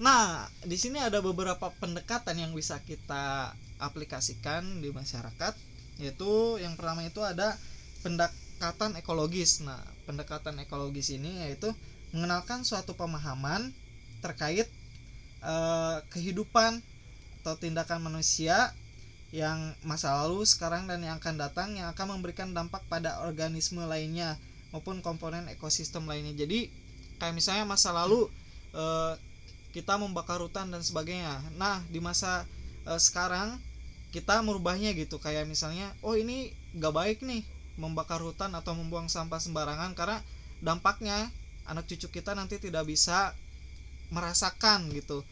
Nah, 0.00 0.48
di 0.64 0.80
sini 0.80 0.96
ada 0.96 1.20
beberapa 1.20 1.68
pendekatan 1.76 2.32
yang 2.40 2.56
bisa 2.56 2.80
kita 2.88 3.52
aplikasikan 3.76 4.80
di 4.80 4.88
masyarakat, 4.88 5.52
yaitu 6.00 6.56
yang 6.56 6.72
pertama 6.72 7.04
itu 7.04 7.20
ada 7.20 7.60
pendekatan 8.00 8.96
ekologis. 8.96 9.60
Nah, 9.60 9.76
pendekatan 10.08 10.56
ekologis 10.64 11.12
ini 11.12 11.44
yaitu 11.44 11.68
mengenalkan 12.16 12.64
suatu 12.64 12.96
pemahaman 12.96 13.76
terkait 14.24 14.72
eh, 15.44 15.98
kehidupan 16.08 16.80
atau 17.44 17.60
tindakan 17.60 18.00
manusia 18.00 18.72
yang 19.36 19.76
masa 19.84 20.16
lalu, 20.24 20.48
sekarang 20.48 20.88
dan 20.88 21.04
yang 21.04 21.20
akan 21.20 21.36
datang 21.36 21.76
yang 21.76 21.92
akan 21.92 22.16
memberikan 22.16 22.56
dampak 22.56 22.80
pada 22.88 23.20
organisme 23.28 23.84
lainnya 23.84 24.40
maupun 24.70 25.02
komponen 25.02 25.46
ekosistem 25.50 26.06
lainnya. 26.06 26.34
Jadi 26.34 26.70
kayak 27.20 27.34
misalnya 27.36 27.64
masa 27.68 27.92
lalu 27.92 28.26
eh, 28.74 29.14
kita 29.70 29.98
membakar 29.98 30.42
hutan 30.42 30.70
dan 30.70 30.82
sebagainya. 30.82 31.38
Nah, 31.54 31.82
di 31.90 32.02
masa 32.02 32.46
eh, 32.86 33.00
sekarang 33.00 33.58
kita 34.10 34.42
merubahnya 34.42 34.90
gitu 34.98 35.22
kayak 35.22 35.46
misalnya, 35.46 35.94
oh 36.02 36.18
ini 36.18 36.50
gak 36.74 36.94
baik 36.94 37.18
nih 37.22 37.46
membakar 37.78 38.18
hutan 38.18 38.50
atau 38.58 38.74
membuang 38.74 39.06
sampah 39.06 39.38
sembarangan 39.38 39.94
karena 39.94 40.18
dampaknya 40.58 41.30
anak 41.70 41.86
cucu 41.86 42.10
kita 42.10 42.34
nanti 42.34 42.58
tidak 42.58 42.82
bisa 42.84 43.32
merasakan 44.10 44.90
gitu 44.90 45.22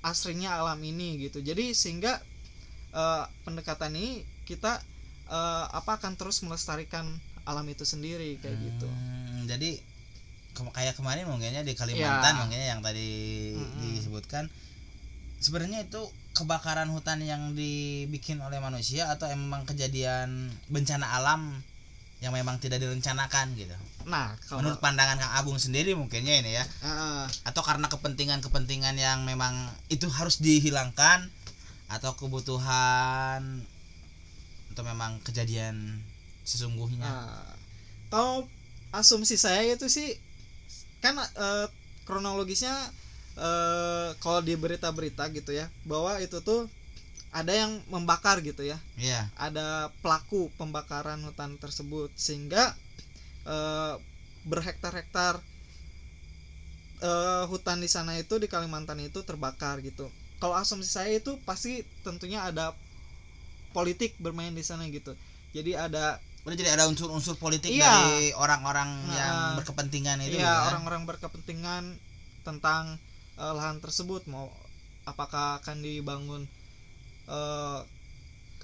aslinya 0.00 0.56
alam 0.56 0.78
ini 0.80 1.20
gitu. 1.26 1.42
Jadi 1.42 1.74
sehingga 1.74 2.22
eh, 2.94 3.24
pendekatan 3.44 3.92
ini 3.98 4.22
kita 4.46 4.80
eh, 5.28 5.66
apa 5.70 5.98
akan 5.98 6.14
terus 6.14 6.40
melestarikan 6.46 7.06
alam 7.50 7.66
itu 7.66 7.82
sendiri 7.82 8.38
kayak 8.38 8.56
gitu. 8.56 8.86
Hmm, 8.86 9.44
jadi 9.44 9.82
ke- 10.50 10.72
kayak 10.72 10.94
kemarin 10.94 11.26
mungkinnya 11.26 11.62
di 11.62 11.74
Kalimantan 11.74 12.32
Ya. 12.32 12.38
mungkinnya 12.40 12.68
yang 12.68 12.80
tadi 12.80 13.10
Mm-mm. 13.52 13.98
disebutkan 13.98 14.46
sebenarnya 15.38 15.82
itu 15.82 16.02
kebakaran 16.30 16.86
hutan 16.88 17.18
yang 17.20 17.54
dibikin 17.54 18.38
oleh 18.38 18.58
manusia 18.58 19.08
atau 19.08 19.26
emang 19.26 19.62
kejadian 19.64 20.30
bencana 20.66 21.06
alam 21.12 21.58
yang 22.20 22.30
memang 22.30 22.60
tidak 22.60 22.78
direncanakan 22.78 23.56
gitu 23.56 23.72
Nah, 24.04 24.36
kalau 24.44 24.60
menurut 24.60 24.76
pandangan 24.78 25.16
Kang 25.16 25.34
Agung 25.34 25.56
sendiri 25.56 25.96
mungkinnya 25.96 26.38
ini 26.38 26.52
ya 26.52 26.64
eh, 26.84 27.24
atau 27.44 27.62
karena 27.64 27.88
kepentingan-kepentingan 27.88 28.94
yang 28.94 29.24
memang 29.24 29.54
itu 29.88 30.04
harus 30.06 30.38
dihilangkan 30.38 31.32
atau 31.88 32.14
kebutuhan 32.14 33.64
atau 34.70 34.82
memang 34.84 35.18
kejadian 35.20 36.04
sesungguhnya. 36.44 37.02
Nah, 37.02 37.44
kalau 38.10 38.48
asumsi 38.90 39.38
saya 39.38 39.62
itu 39.70 39.86
sih 39.86 40.18
kan 41.00 41.16
eh, 41.16 41.66
kronologisnya 42.04 42.74
eh, 43.38 44.08
kalau 44.18 44.40
di 44.42 44.54
berita-berita 44.58 45.30
gitu 45.32 45.54
ya 45.54 45.70
bahwa 45.86 46.18
itu 46.18 46.42
tuh 46.42 46.66
ada 47.30 47.54
yang 47.54 47.78
membakar 47.86 48.42
gitu 48.42 48.66
ya. 48.66 48.78
Iya. 48.98 49.30
Ada 49.38 49.94
pelaku 50.02 50.50
pembakaran 50.58 51.22
hutan 51.22 51.54
tersebut 51.62 52.10
sehingga 52.18 52.74
eh, 53.46 53.94
berhektar-hektar 54.44 55.38
eh, 57.00 57.44
hutan 57.46 57.78
di 57.78 57.88
sana 57.88 58.18
itu 58.18 58.36
di 58.42 58.50
Kalimantan 58.50 58.98
itu 59.00 59.22
terbakar 59.22 59.78
gitu. 59.86 60.10
Kalau 60.40 60.56
asumsi 60.56 60.88
saya 60.88 61.12
itu 61.14 61.36
pasti 61.44 61.84
tentunya 62.02 62.42
ada 62.42 62.72
politik 63.70 64.16
bermain 64.18 64.50
di 64.50 64.64
sana 64.66 64.88
gitu. 64.90 65.14
Jadi 65.54 65.76
ada 65.76 66.18
Udah 66.40 66.56
jadi 66.56 66.72
ada 66.72 66.88
unsur-unsur 66.88 67.36
politik 67.36 67.68
Iya. 67.68 67.84
dari 67.84 68.12
orang-orang 68.32 68.88
Nah, 69.04 69.12
yang 69.12 69.36
berkepentingan 69.60 70.24
itu 70.24 70.40
Iya, 70.40 70.48
ya. 70.48 70.68
orang-orang 70.68 71.04
berkepentingan 71.04 71.96
tentang 72.42 72.96
eh, 73.36 73.52
lahan 73.52 73.76
tersebut 73.78 74.24
mau 74.26 74.48
apakah 75.04 75.60
akan 75.60 75.80
dibangun 75.80 76.44
eh, 77.26 77.80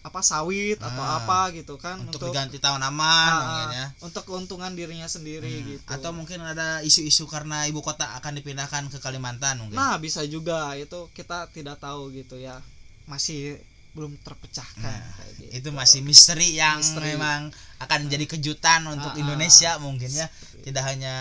apa 0.00 0.20
sawit 0.22 0.78
atau 0.78 1.02
Ah, 1.02 1.18
apa 1.18 1.50
gitu 1.50 1.74
kan 1.76 1.98
untuk, 1.98 2.30
diganti 2.30 2.62
tanaman 2.62 3.30
mungkin 3.42 3.68
ya. 3.74 3.86
untuk 3.98 4.22
keuntungan 4.22 4.70
dirinya 4.70 5.06
sendiri 5.06 5.50
Hmm, 5.50 5.66
gitu. 5.74 5.82
Atau 5.90 6.14
mungkin 6.14 6.38
ada 6.40 6.78
isu-isu 6.80 7.26
karena 7.26 7.66
ibu 7.66 7.82
kota 7.82 8.06
akan 8.14 8.38
dipindahkan 8.38 8.86
ke 8.86 8.98
Kalimantan 8.98 9.58
mungkin. 9.58 9.74
Nah, 9.74 9.98
bisa 9.98 10.22
juga 10.24 10.78
itu 10.78 11.10
kita 11.10 11.50
tidak 11.50 11.82
tahu 11.82 12.14
gitu 12.14 12.38
ya. 12.38 12.62
Masih 13.04 13.58
belum 13.96 14.20
terpecahkan 14.20 14.84
Nah, 14.84 15.08
kayak 15.16 15.32
gitu. 15.34 15.50
itu 15.56 15.68
masih 15.72 16.00
misteri 16.00 16.52
yang 16.52 16.76
Misteri. 16.76 17.16
memang 17.16 17.48
akan 17.78 17.98
menjadi 18.04 18.26
kejutan 18.30 18.84
untuk 18.86 19.10
Ah, 19.10 19.16
ah. 19.16 19.22
Indonesia 19.22 19.70
mungkin 19.78 20.06
ya. 20.06 20.28
Tidak 20.60 20.84
hanya 20.84 21.16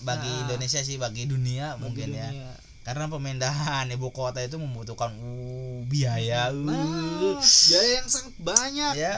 bagi 0.00 0.28
Ah. 0.28 0.42
Indonesia 0.44 0.78
sih, 0.78 0.96
bagi 0.96 1.24
dunia 1.24 1.74
bagi 1.74 1.80
mungkin 1.80 2.08
ya. 2.12 2.28
dunia. 2.28 2.52
Karena 2.82 3.08
pemindahan 3.08 3.90
ibu 3.90 4.08
kota 4.10 4.38
itu 4.38 4.56
membutuhkan 4.56 5.10
uh, 5.10 5.80
biaya. 5.84 6.52
Nah, 6.52 6.76
Uh. 6.76 7.40
biaya 7.40 7.90
yang 7.96 8.06
sangat 8.06 8.34
banyak. 8.38 8.92
ya 8.94 9.16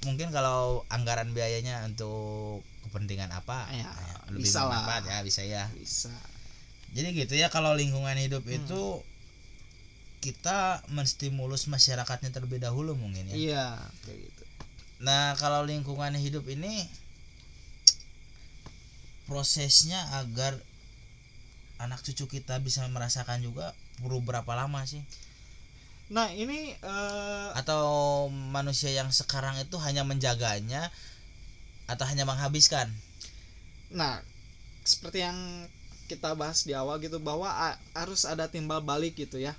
mungkin 0.00 0.30
kalau 0.30 0.86
anggaran 0.88 1.30
biayanya 1.30 1.82
untuk 1.84 2.62
kepentingan 2.86 3.28
apa 3.28 3.66
Ya, 3.68 3.90
lebih 4.30 4.46
bisa 4.46 4.64
lah. 4.64 5.02
ya 5.02 5.20
bisa 5.20 5.42
ya 5.42 5.66
Bisa. 5.70 6.08
jadi 6.88 7.12
gitu 7.14 7.34
ya 7.34 7.50
kalau 7.50 7.74
lingkungan 7.74 8.16
hidup 8.16 8.40
Hmm. 8.42 8.56
itu 8.56 8.82
kita 10.18 10.82
menstimulus 10.90 11.70
masyarakatnya 11.70 12.34
terlebih 12.34 12.58
dahulu 12.58 12.94
mungkin 12.98 13.30
ya 13.30 13.34
Iya, 13.36 13.66
kayak 14.02 14.18
gitu. 14.28 14.42
nah 14.98 15.38
kalau 15.38 15.62
lingkungan 15.62 16.10
hidup 16.18 16.42
ini 16.50 16.86
prosesnya 19.28 20.00
agar 20.18 20.56
anak 21.78 22.02
cucu 22.02 22.26
kita 22.26 22.58
bisa 22.58 22.82
merasakan 22.90 23.38
juga 23.44 23.70
perlu 24.02 24.18
berapa 24.24 24.52
lama 24.56 24.82
sih 24.86 25.02
Nah, 26.08 26.32
ini 26.32 26.72
eh, 26.72 27.48
atau 27.52 27.84
manusia 28.32 28.88
yang 28.88 29.12
sekarang 29.12 29.60
itu 29.60 29.76
hanya 29.76 30.08
menjaganya 30.08 30.88
atau 31.84 32.08
hanya 32.08 32.24
menghabiskan 32.24 32.88
Nah, 33.92 34.24
seperti 34.88 35.20
yang 35.20 35.36
kita 36.08 36.32
bahas 36.32 36.64
di 36.64 36.72
awal 36.72 36.96
gitu 37.04 37.20
bahwa 37.20 37.52
harus 37.92 38.24
ada 38.24 38.48
timbal 38.48 38.80
balik 38.80 39.20
gitu 39.20 39.36
ya. 39.36 39.52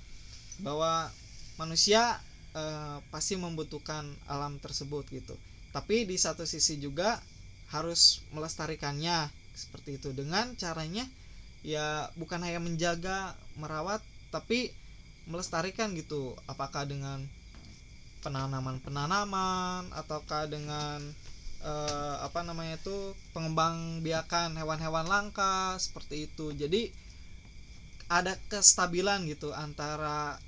Bahwa 0.59 1.11
manusia 1.59 2.19
eh, 2.55 2.97
pasti 3.11 3.35
membutuhkan 3.35 4.07
alam 4.27 4.57
tersebut 4.59 5.07
gitu. 5.11 5.35
Tapi 5.69 6.07
di 6.09 6.17
satu 6.17 6.43
sisi 6.47 6.81
juga 6.81 7.21
harus 7.69 8.25
melestarikannya 8.33 9.29
seperti 9.53 10.01
itu 10.01 10.09
dengan 10.15 10.55
caranya 10.57 11.05
ya 11.61 12.09
bukan 12.15 12.41
hanya 12.41 12.63
menjaga, 12.63 13.35
merawat 13.59 14.01
tapi 14.31 14.71
melestarikan 15.29 15.93
gitu. 15.93 16.33
Apakah 16.49 16.87
dengan 16.87 17.21
penanaman-penanaman 18.19 19.95
ataukah 19.95 20.47
dengan 20.51 20.99
eh, 21.63 22.15
apa 22.23 22.43
namanya 22.43 22.79
itu 22.79 23.15
pengembang 23.31 24.03
biakan 24.03 24.55
hewan-hewan 24.59 25.07
langka 25.07 25.75
seperti 25.79 26.27
itu 26.27 26.51
jadi 26.55 26.91
ada 28.09 28.35
kestabilan 28.49 29.23
gitu 29.29 29.53
antara 29.53 30.41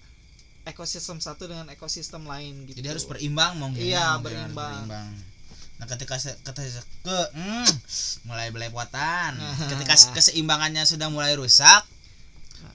ekosistem 0.63 1.17
satu 1.17 1.49
dengan 1.49 1.65
ekosistem 1.69 2.21
lain 2.23 2.65
gitu. 2.65 2.77
Jadi 2.79 2.89
harus 2.89 3.05
berimbang 3.05 3.57
mungkin 3.57 3.81
Iya, 3.81 4.15
ya, 4.15 4.21
berimbang. 4.21 4.85
nah 5.81 5.89
ketika 5.89 6.13
se- 6.15 6.37
ketika 6.45 6.85
ke 7.01 7.17
hmm, 7.33 7.69
mulai 8.25 8.53
belepotan. 8.53 9.33
Ketika 9.73 9.97
se- 9.97 10.13
keseimbangannya 10.13 10.85
sudah 10.85 11.09
mulai 11.09 11.33
rusak 11.33 11.81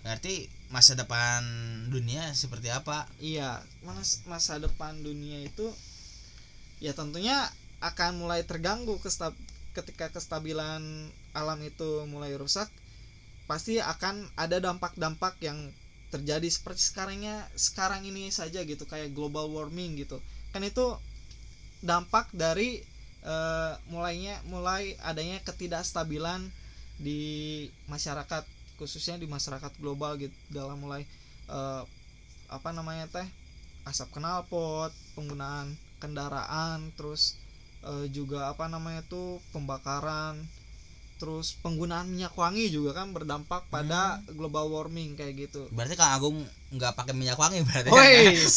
berarti 0.02 0.50
masa 0.66 0.98
depan 0.98 1.46
dunia 1.86 2.26
seperti 2.34 2.74
apa? 2.74 3.06
Iya 3.22 3.62
mas- 3.86 4.26
masa 4.26 4.58
depan 4.58 4.98
dunia 4.98 5.38
itu 5.40 5.70
ya 6.82 6.90
tentunya 6.90 7.38
akan 7.78 8.18
mulai 8.18 8.42
terganggu 8.42 8.98
kestab- 8.98 9.38
ketika 9.72 10.10
kestabilan 10.10 10.82
alam 11.30 11.58
itu 11.62 12.02
mulai 12.08 12.34
rusak 12.34 12.66
pasti 13.46 13.78
akan 13.78 14.26
ada 14.34 14.58
dampak-dampak 14.58 15.38
yang 15.38 15.70
terjadi 16.10 16.46
seperti 16.46 16.92
sekarangnya 16.92 17.46
sekarang 17.58 18.06
ini 18.06 18.30
saja 18.30 18.62
gitu 18.62 18.86
kayak 18.86 19.12
global 19.12 19.50
warming 19.50 19.98
gitu. 19.98 20.22
Kan 20.54 20.62
itu 20.62 20.96
dampak 21.82 22.30
dari 22.32 22.82
eh, 23.26 23.72
mulainya 23.90 24.38
mulai 24.46 24.94
adanya 25.02 25.42
ketidakstabilan 25.42 26.46
di 26.96 27.66
masyarakat 27.90 28.46
khususnya 28.80 29.20
di 29.20 29.28
masyarakat 29.28 29.72
global 29.80 30.16
gitu 30.20 30.32
dalam 30.52 30.80
mulai 30.80 31.04
eh, 31.50 31.82
apa 32.46 32.70
namanya 32.70 33.10
teh 33.10 33.28
asap 33.86 34.18
knalpot 34.18 34.90
penggunaan 35.18 35.74
kendaraan 35.98 36.90
terus 36.94 37.36
eh, 37.84 38.06
juga 38.12 38.50
apa 38.52 38.70
namanya 38.70 39.02
tuh 39.06 39.42
pembakaran 39.50 40.38
terus 41.16 41.56
penggunaan 41.64 42.06
minyak 42.08 42.36
wangi 42.36 42.68
juga 42.68 42.92
kan 42.92 43.12
berdampak 43.16 43.64
pada 43.72 44.20
global 44.36 44.68
warming 44.68 45.16
kayak 45.16 45.48
gitu. 45.48 45.68
Berarti 45.72 45.96
kang 45.96 46.12
Agung 46.12 46.38
nggak 46.66 46.92
pakai 46.98 47.14
minyak 47.14 47.38
wangi 47.38 47.62
berarti 47.62 47.88
Wes. 47.94 48.56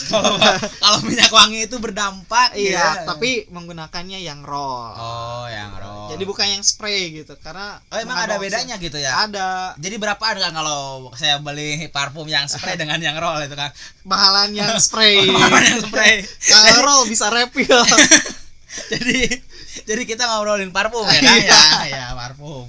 kalau 0.12 0.34
kalau 0.80 0.98
minyak 1.04 1.28
wangi 1.28 1.68
itu 1.68 1.76
berdampak 1.76 2.56
iya 2.56 3.04
ya. 3.04 3.06
tapi 3.06 3.46
menggunakannya 3.52 4.18
yang 4.24 4.42
raw. 4.42 4.96
Oh 4.96 5.46
yang 5.46 5.70
roll 5.76 6.00
jadi 6.10 6.24
bukan 6.26 6.46
yang 6.58 6.64
spray 6.66 7.22
gitu 7.22 7.38
karena 7.38 7.78
oh 7.86 7.98
emang 8.02 8.18
ada 8.18 8.34
bedanya 8.42 8.74
gitu 8.82 8.98
ya? 8.98 9.30
Ada. 9.30 9.78
Jadi 9.78 9.94
berapaan 9.94 10.42
kan 10.42 10.50
kalau 10.50 11.08
saya 11.14 11.38
beli 11.38 11.86
parfum 11.94 12.26
yang 12.26 12.50
spray 12.50 12.74
dengan 12.82 12.98
yang 12.98 13.14
roll 13.14 13.38
itu 13.46 13.54
kan 13.54 13.70
bahalan 14.02 14.50
yang 14.58 14.74
spray. 14.84 15.22
Parfum 15.30 15.62
yang 15.62 15.80
spray. 15.86 16.14
Kalau 16.50 16.82
raw 16.82 17.00
bisa 17.06 17.30
refill. 17.30 17.78
Jadi 18.90 19.38
jadi 19.88 20.02
kita 20.06 20.22
ngobrolin 20.26 20.70
parfum 20.74 21.06
ya 21.06 21.20
kan 21.20 21.36
ya? 21.40 21.62
Ya 21.86 22.04
parfum. 22.14 22.66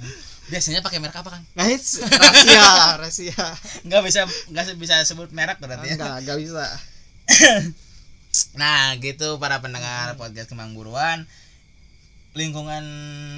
Biasanya 0.50 0.84
pakai 0.84 1.00
merek 1.00 1.16
apa 1.16 1.30
kan 1.32 1.42
guys 1.56 1.96
rahasia 2.04 2.64
rahasia 3.00 3.46
nggak 3.88 4.02
bisa 4.04 4.20
nggak 4.52 4.76
bisa 4.76 4.94
sebut 5.08 5.32
merek 5.32 5.56
berarti 5.58 5.92
ya? 5.92 5.96
Enggak 5.96 6.16
enggak 6.26 6.38
bisa. 6.38 6.64
Nah 8.56 8.96
gitu 8.96 9.36
para 9.36 9.60
pendengar 9.60 10.16
podcast 10.16 10.48
kembang 10.48 10.72
buruan. 10.72 11.28
Lingkungan 12.32 12.84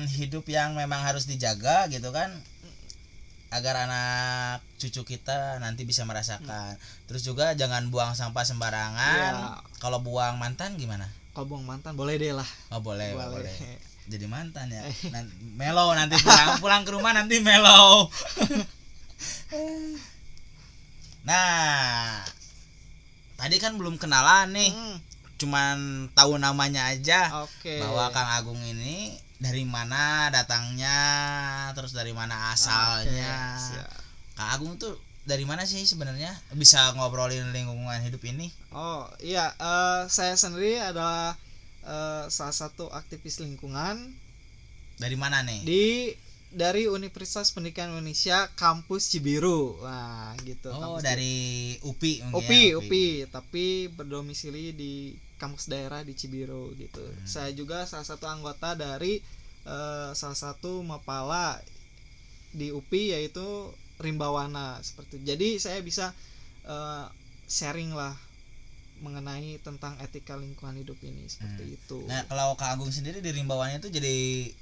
hidup 0.06 0.46
yang 0.46 0.78
memang 0.78 1.02
harus 1.02 1.26
dijaga 1.26 1.90
gitu 1.90 2.14
kan? 2.14 2.30
Agar 3.50 3.90
anak 3.90 4.62
cucu 4.78 5.02
kita 5.18 5.58
nanti 5.58 5.82
bisa 5.82 6.06
merasakan. 6.06 6.78
Terus 7.10 7.26
juga 7.26 7.58
jangan 7.58 7.90
buang 7.90 8.14
sampah 8.14 8.46
sembarangan. 8.46 9.34
Iya. 9.34 9.58
kalau 9.82 9.98
buang 9.98 10.38
mantan 10.38 10.78
gimana 10.78 11.10
buang 11.42 11.66
mantan 11.66 11.98
boleh 11.98 12.14
deh 12.14 12.30
lah. 12.30 12.46
Oh 12.70 12.78
boleh 12.78 13.10
boleh, 13.10 13.42
boleh. 13.42 13.54
jadi 14.12 14.30
mantan 14.30 14.70
ya? 14.70 14.86
Nan- 15.10 15.34
melo 15.58 15.90
nanti 15.98 16.14
pulang 16.22 16.58
pulang 16.62 16.82
ke 16.86 16.94
rumah 16.94 17.10
nanti 17.10 17.42
melo 17.42 18.06
nah 21.24 22.20
tadi 23.40 23.56
kan 23.58 23.74
belum 23.74 23.98
kenalan 23.98 24.54
nih. 24.54 24.70
Hmm, 24.70 24.96
cuman 25.40 25.76
tahu 26.14 26.38
namanya 26.38 26.92
aja. 26.92 27.42
Oke. 27.42 27.80
Bahwa 27.82 28.12
Kang 28.14 28.30
Agung 28.30 28.60
ini 28.62 29.16
dari 29.42 29.66
mana 29.66 30.30
datangnya 30.30 30.96
terus 31.74 31.92
dari 31.92 32.14
mana 32.14 32.54
asalnya 32.54 33.58
Oke, 33.58 33.66
siap. 33.74 33.90
Kang 34.38 34.50
Agung 34.54 34.72
tuh 34.78 34.94
dari 35.24 35.48
mana 35.48 35.64
sih 35.64 35.80
sebenarnya 35.88 36.32
bisa 36.52 36.92
ngobrolin 36.96 37.48
lingkungan 37.52 38.00
hidup 38.04 38.20
ini 38.28 38.52
Oh 38.74 39.08
iya, 39.22 39.54
eh, 39.56 40.02
saya 40.12 40.36
sendiri 40.36 40.76
adalah 40.82 41.38
eh, 41.84 42.24
salah 42.28 42.56
satu 42.56 42.92
aktivis 42.92 43.40
lingkungan 43.40 44.12
dari 45.00 45.16
mana 45.18 45.42
nih 45.42 45.60
di 45.64 45.86
dari 46.54 46.86
Universitas 46.86 47.50
Pendidikan 47.50 47.90
Indonesia 47.90 48.46
kampus 48.54 49.10
Cibiru, 49.10 49.74
nah 49.82 50.38
gitu. 50.46 50.70
oh 50.70 50.78
kampus 50.78 51.02
dari 51.02 51.74
UPI 51.82 52.30
mungkin 52.30 52.38
UPI, 52.38 52.62
ya, 52.62 52.74
UPI, 52.78 53.08
tapi 53.26 53.66
berdomisili 53.90 54.70
di 54.70 55.18
kampus 55.34 55.66
daerah 55.66 56.06
di 56.06 56.14
Cibiru 56.14 56.70
gitu. 56.78 57.02
Hmm. 57.02 57.26
Saya 57.26 57.50
juga 57.50 57.90
salah 57.90 58.06
satu 58.06 58.30
anggota 58.30 58.78
dari 58.78 59.18
eh, 59.66 60.10
salah 60.14 60.38
satu 60.38 60.78
mapala 60.86 61.58
di 62.54 62.70
UPI 62.70 63.18
yaitu 63.18 63.74
Rimbawana 64.00 64.80
seperti. 64.82 65.22
itu. 65.22 65.24
Jadi 65.34 65.48
saya 65.62 65.78
bisa 65.84 66.10
eh, 66.66 67.06
sharing 67.46 67.94
lah 67.94 68.14
mengenai 69.02 69.58
tentang 69.60 69.98
etika 70.00 70.38
lingkungan 70.38 70.78
hidup 70.78 70.96
ini 71.02 71.26
seperti 71.26 71.76
itu. 71.76 72.06
Nah 72.06 72.24
kalau 72.30 72.54
Kang 72.54 72.78
Agung 72.78 72.94
sendiri 72.94 73.18
di 73.18 73.30
rimbawannya 73.34 73.82
itu 73.82 73.90
jadi 73.90 74.14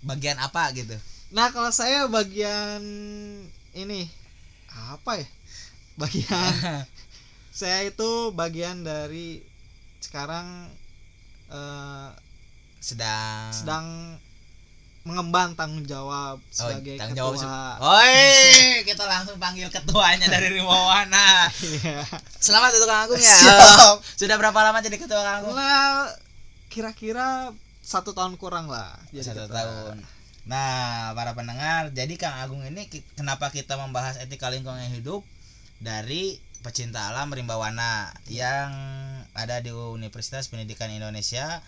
bagian 0.03 0.41
apa 0.41 0.73
gitu 0.73 0.97
Nah, 1.33 1.49
kalau 1.49 1.73
saya 1.73 2.05
bagian 2.13 2.85
ini 3.73 4.05
apa 4.69 5.17
ya? 5.17 5.29
Bagian 6.01 6.53
saya 7.61 7.85
itu 7.85 8.33
bagian 8.33 8.85
dari 8.85 9.41
sekarang 10.01 10.73
eh, 11.53 12.11
sedang 12.81 13.53
sedang 13.53 13.87
mengemban 15.03 15.59
tanggung 15.59 15.83
jawab 15.83 16.39
oh, 16.39 16.51
sebagai 16.55 16.95
tanggung 16.95 17.19
jawab 17.19 17.35
ketua. 17.35 17.51
se- 17.51 17.83
Oi, 17.83 18.15
kita 18.87 19.03
langsung 19.03 19.37
panggil 19.43 19.67
ketuanya 19.67 20.31
dari 20.31 20.55
Rimbawana. 20.55 21.51
Iya. 21.59 22.07
Selamat 22.39 22.71
untuk 22.79 22.87
Kang 22.87 23.03
Agung 23.11 23.19
ya. 23.19 23.35
Siap. 23.35 23.97
Sudah 24.15 24.37
berapa 24.39 24.55
lama 24.55 24.79
jadi 24.79 24.97
ketua 25.03 25.19
Kang 25.23 25.37
Agung? 25.43 25.55
Nah, 25.59 26.07
kira-kira 26.71 27.51
satu 27.83 28.15
tahun 28.15 28.39
kurang 28.39 28.71
lah. 28.71 28.95
jadi 29.11 29.35
satu 29.35 29.51
ketua. 29.51 29.59
tahun. 29.59 29.97
Nah, 30.47 31.11
para 31.19 31.35
pendengar, 31.35 31.91
jadi 31.91 32.15
Kang 32.15 32.39
Agung 32.39 32.63
ini 32.63 32.87
kenapa 33.19 33.51
kita 33.51 33.75
membahas 33.75 34.23
etika 34.23 34.51
lingkungan 34.55 34.87
hidup 34.95 35.27
dari 35.83 36.39
pecinta 36.63 37.11
alam 37.11 37.27
Rimbawana 37.35 38.15
yang 38.31 38.71
ada 39.35 39.59
di 39.59 39.75
Universitas 39.75 40.47
Pendidikan 40.47 40.95
Indonesia 40.95 41.59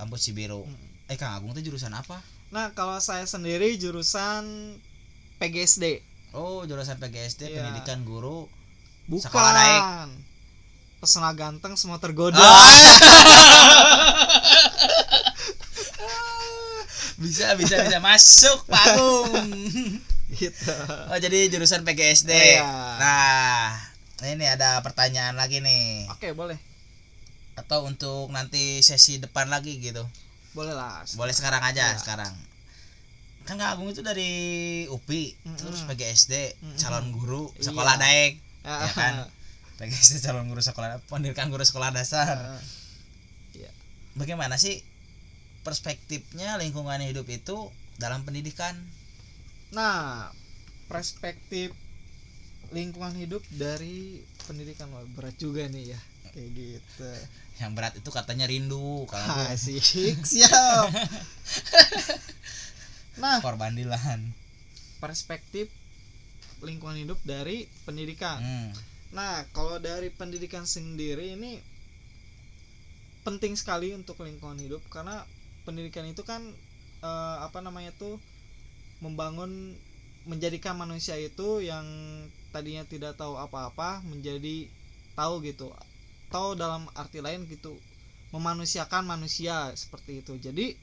kampus 0.00 0.24
Cibiru. 0.24 0.64
Hmm. 0.64 1.12
Eh 1.12 1.20
Kang 1.20 1.36
Agung 1.36 1.52
itu 1.52 1.68
jurusan 1.68 1.92
apa? 1.92 2.20
Nah, 2.48 2.72
kalau 2.72 2.96
saya 3.00 3.28
sendiri 3.28 3.76
jurusan 3.76 4.44
PGSD. 5.36 6.00
Oh, 6.32 6.64
jurusan 6.64 6.96
PGSD 6.96 7.52
Iya. 7.52 7.60
Pendidikan 7.68 8.04
Guru. 8.08 8.48
Bukan. 9.08 9.24
Sekolah 9.28 9.52
naik. 9.52 9.84
Pesona 10.98 11.30
ganteng 11.36 11.76
semua 11.76 12.00
tergoda. 12.00 12.40
bisa 17.18 17.54
bisa 17.58 17.82
bisa 17.82 17.98
masuk 18.00 18.58
Pak 18.66 18.82
Agung. 18.94 19.30
gitu. 20.40 20.74
Oh, 21.12 21.18
jadi 21.20 21.48
jurusan 21.52 21.84
PGSD. 21.84 22.32
Iya. 22.32 22.64
Nah, 22.98 23.76
ini 24.24 24.48
ada 24.48 24.80
pertanyaan 24.80 25.36
lagi 25.36 25.60
nih. 25.60 26.08
Oke, 26.10 26.32
boleh. 26.32 26.56
Atau 27.54 27.84
untuk 27.84 28.30
nanti 28.32 28.80
sesi 28.80 29.20
depan 29.20 29.52
lagi 29.52 29.78
gitu. 29.78 30.02
Boleh 30.58 30.74
lah. 30.74 31.06
Boleh 31.14 31.30
sekarang 31.30 31.62
aja, 31.62 31.94
Iya. 31.94 32.00
sekarang. 32.02 32.34
Kan 33.46 33.56
Kang 33.56 33.78
Agung 33.78 33.88
itu 33.88 34.02
dari 34.02 34.30
UPI, 34.90 35.38
Mm-mm. 35.40 35.54
terus 35.56 35.86
PGSD, 35.86 36.58
Mm-mm. 36.58 36.76
calon 36.76 37.14
guru 37.14 37.54
sekolah 37.56 37.94
Iya. 37.94 38.02
daek, 38.02 38.32
Ya, 38.66 38.74
ya 38.82 38.90
kan? 38.92 39.14
PGSD 39.78 40.18
calon 40.20 40.50
guru 40.50 40.58
sekolah 40.58 40.98
pendidikan 41.06 41.46
guru 41.48 41.62
sekolah 41.62 41.94
dasar. 41.94 42.58
Iya. 43.54 43.70
Bagaimana 44.18 44.58
sih 44.58 44.82
perspektifnya 45.62 46.58
lingkungan 46.58 46.98
hidup 47.00 47.30
itu 47.30 47.70
dalam 47.96 48.26
pendidikan? 48.26 48.74
Nah, 49.70 50.28
perspektif 50.90 51.70
lingkungan 52.68 53.14
hidup 53.16 53.40
dari 53.48 54.20
pendidikan 54.44 54.90
berat 55.14 55.38
juga 55.38 55.64
nih 55.70 55.94
ya. 55.96 56.00
Kayak 56.32 56.50
gitu. 56.54 57.10
Yang 57.58 57.70
berat 57.74 57.94
itu 57.96 58.10
katanya 58.10 58.46
rindu, 58.46 59.04
kalau 59.06 59.26
Ah, 59.26 59.50
Asik, 59.50 59.82
siap. 60.30 60.88
nah, 63.18 63.38
korban 63.42 63.74
dilan. 63.74 64.32
perspektif 64.98 65.70
lingkungan 66.58 66.98
hidup 66.98 67.22
dari 67.22 67.70
pendidikan. 67.86 68.42
Hmm. 68.42 68.70
Nah, 69.14 69.46
kalau 69.54 69.78
dari 69.78 70.10
pendidikan 70.10 70.66
sendiri 70.66 71.38
ini 71.38 71.62
penting 73.22 73.54
sekali 73.54 73.94
untuk 73.94 74.18
lingkungan 74.18 74.58
hidup 74.58 74.82
karena 74.90 75.22
pendidikan 75.62 76.02
itu 76.02 76.26
kan 76.26 76.42
eh, 76.98 77.36
apa 77.38 77.62
namanya 77.62 77.94
tuh 77.94 78.18
membangun 78.98 79.78
menjadikan 80.26 80.74
manusia 80.74 81.14
itu 81.14 81.62
yang 81.62 81.86
tadinya 82.50 82.82
tidak 82.82 83.14
tahu 83.14 83.38
apa-apa 83.38 84.02
menjadi 84.02 84.66
tahu 85.14 85.46
gitu. 85.46 85.70
Tahu 86.28 86.56
dalam 86.56 86.88
arti 86.92 87.24
lain 87.24 87.48
gitu 87.48 87.76
memanusiakan 88.32 89.08
manusia 89.08 89.72
seperti 89.72 90.20
itu. 90.20 90.36
Jadi 90.36 90.76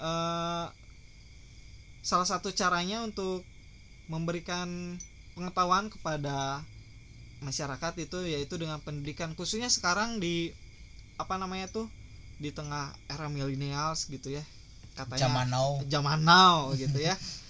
eh, 0.00 0.66
salah 2.04 2.28
satu 2.28 2.52
caranya 2.52 3.02
untuk 3.02 3.42
memberikan 4.06 4.94
pengetahuan 5.34 5.90
kepada 5.90 6.62
masyarakat 7.44 7.92
itu 8.00 8.18
yaitu 8.24 8.56
dengan 8.56 8.80
pendidikan 8.80 9.36
khususnya 9.36 9.68
sekarang 9.68 10.22
di 10.22 10.54
apa 11.20 11.36
namanya 11.36 11.68
tuh 11.68 11.88
di 12.40 12.52
tengah 12.52 12.92
era 13.08 13.28
millennials 13.28 14.08
gitu 14.08 14.32
ya 14.32 14.44
katanya 14.96 15.28
Zaman 15.28 15.48
now. 15.52 15.70
zaman 15.84 16.20
now 16.24 16.56
gitu 16.76 16.96
ya 17.00 17.12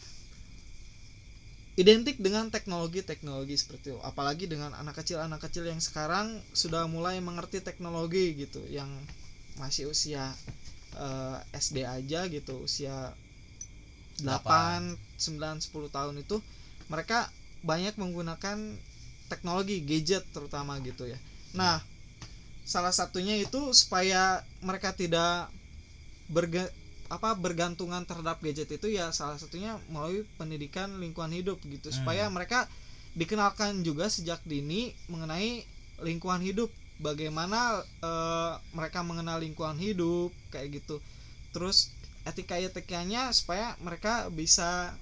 identik 1.77 2.17
dengan 2.17 2.49
teknologi-teknologi 2.49 3.57
seperti 3.57 3.93
itu 3.93 4.01
apalagi 4.01 4.49
dengan 4.49 4.73
anak 4.73 5.05
kecil 5.05 5.21
anak 5.21 5.45
kecil 5.45 5.69
yang 5.69 5.81
sekarang 5.81 6.41
sudah 6.57 6.89
mulai 6.89 7.21
mengerti 7.21 7.61
teknologi 7.61 8.33
gitu 8.33 8.65
yang 8.73 8.89
masih 9.61 9.93
usia 9.93 10.33
eh, 10.97 11.39
SD 11.53 11.85
aja 11.85 12.25
gitu 12.33 12.65
usia 12.65 13.13
8 14.21 14.25
Delapan. 14.25 14.97
9 15.21 15.69
10 15.69 15.93
tahun 15.93 16.15
itu 16.25 16.41
mereka 16.89 17.29
banyak 17.61 17.99
menggunakan 18.01 18.57
teknologi 19.27 19.83
gadget 19.83 20.23
terutama 20.31 20.79
gitu 20.81 21.05
ya. 21.05 21.19
Nah, 21.53 21.83
salah 22.63 22.95
satunya 22.95 23.37
itu 23.37 23.59
supaya 23.75 24.41
mereka 24.63 24.95
tidak 24.95 25.51
berga, 26.31 26.71
apa 27.07 27.39
bergantungan 27.39 28.03
terhadap 28.03 28.43
gadget 28.43 28.71
itu 28.71 28.91
ya 28.91 29.15
salah 29.15 29.39
satunya 29.39 29.79
melalui 29.91 30.27
pendidikan 30.37 30.99
lingkungan 30.99 31.33
hidup 31.33 31.59
gitu. 31.67 31.91
Hmm. 31.91 31.97
supaya 32.03 32.27
mereka 32.29 32.67
dikenalkan 33.17 33.81
juga 33.81 34.11
sejak 34.13 34.43
dini 34.45 34.93
mengenai 35.09 35.65
lingkungan 36.05 36.43
hidup. 36.43 36.69
Bagaimana 36.97 37.85
eh, 38.01 38.53
mereka 38.73 39.05
mengenal 39.05 39.41
lingkungan 39.41 39.77
hidup 39.77 40.33
kayak 40.49 40.81
gitu. 40.81 41.01
Terus 41.53 41.93
etika 42.25 42.57
etikanya 42.59 43.31
supaya 43.31 43.77
mereka 43.81 44.29
bisa 44.33 44.97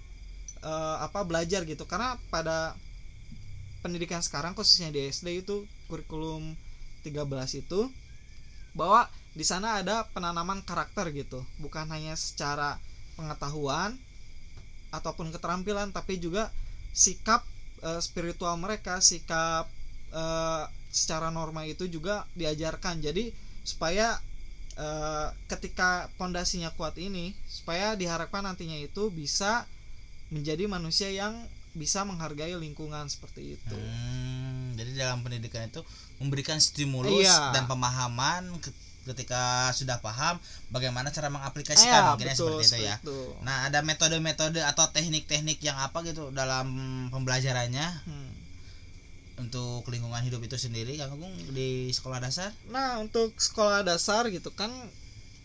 eh, 0.63 0.97
apa 1.03 1.23
belajar 1.25 1.63
gitu. 1.65 1.87
Karena 1.87 2.19
pada 2.29 2.75
pendidikan 3.85 4.25
sekarang 4.25 4.57
khususnya 4.57 4.89
di 4.89 5.05
SD 5.05 5.45
itu 5.45 5.69
kurikulum 5.93 6.57
13 7.05 7.61
itu 7.61 7.93
bahwa 8.73 9.07
di 9.35 9.43
sana 9.43 9.83
ada 9.83 10.07
penanaman 10.11 10.63
karakter 10.63 11.11
gitu. 11.11 11.43
Bukan 11.59 11.91
hanya 11.91 12.15
secara 12.15 12.79
pengetahuan 13.15 13.99
ataupun 14.91 15.35
keterampilan 15.35 15.91
tapi 15.91 16.19
juga 16.19 16.55
sikap 16.95 17.43
eh, 17.83 17.99
spiritual 17.99 18.55
mereka 18.57 19.03
sikap 19.03 19.67
eh, 20.11 20.65
secara 20.89 21.29
norma 21.29 21.67
itu 21.67 21.91
juga 21.91 22.23
diajarkan. 22.33 23.03
Jadi 23.03 23.35
supaya 23.67 24.15
eh, 24.75 25.29
ketika 25.51 26.07
pondasinya 26.15 26.71
kuat 26.73 26.95
ini 26.97 27.35
supaya 27.51 27.99
diharapkan 27.99 28.47
nantinya 28.47 28.79
itu 28.79 29.11
bisa 29.11 29.67
menjadi 30.31 30.67
manusia 30.67 31.11
yang 31.11 31.35
bisa 31.75 32.07
menghargai 32.07 32.55
lingkungan 32.55 33.11
seperti 33.11 33.59
itu. 33.59 33.75
Hmm, 33.75 34.79
jadi 34.79 34.95
dalam 34.95 35.27
pendidikan 35.27 35.67
itu 35.67 35.83
memberikan 36.23 36.63
stimulus 36.63 37.27
Iya. 37.27 37.51
dan 37.51 37.67
pemahaman 37.67 38.47
ke- 38.63 38.71
ketika 39.05 39.69
sudah 39.77 40.01
paham 40.01 40.41
bagaimana 40.73 41.13
cara 41.13 41.29
mengaplikasikan 41.29 42.01
Ya, 42.01 42.09
mungkin 42.17 42.29
ya 42.29 42.35
betul, 42.35 42.59
seperti 42.61 42.81
itu 42.81 42.85
ya. 42.89 42.97
itu. 42.99 43.19
Nah, 43.45 43.69
ada 43.69 43.85
metode-metode 43.85 44.61
atau 44.65 44.89
teknik-teknik 44.89 45.61
yang 45.61 45.77
apa 45.77 46.01
gitu 46.03 46.33
dalam 46.33 46.67
pembelajarannya 47.13 47.87
Hmm. 48.09 48.33
untuk 49.35 49.83
lingkungan 49.91 50.23
hidup 50.23 50.41
itu 50.47 50.55
sendiri 50.55 50.95
Kang 50.95 51.11
Agung 51.19 51.35
di 51.51 51.91
sekolah 51.91 52.23
dasar? 52.23 52.55
Nah, 52.71 53.03
untuk 53.03 53.35
sekolah 53.35 53.83
dasar 53.83 54.31
gitu 54.31 54.49
kan 54.55 54.71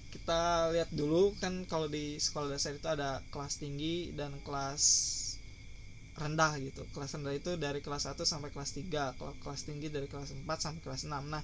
kita 0.09 0.73
lihat 0.73 0.89
dulu 0.89 1.33
kan 1.37 1.65
kalau 1.69 1.85
di 1.85 2.17
sekolah 2.17 2.53
dasar 2.53 2.73
itu 2.73 2.85
ada 2.89 3.21
kelas 3.29 3.61
tinggi 3.61 4.09
dan 4.13 4.33
kelas 4.45 4.81
rendah 6.17 6.59
gitu. 6.59 6.83
Kelas 6.93 7.15
rendah 7.15 7.33
itu 7.33 7.55
dari 7.55 7.79
kelas 7.79 8.09
1 8.09 8.27
sampai 8.27 8.51
kelas 8.51 8.75
3, 8.75 9.15
kalau 9.15 9.33
kelas 9.39 9.63
tinggi 9.65 9.87
dari 9.87 10.05
kelas 10.05 10.35
4 10.35 10.59
sampai 10.59 10.81
kelas 10.83 11.07
6. 11.07 11.23
Nah, 11.31 11.41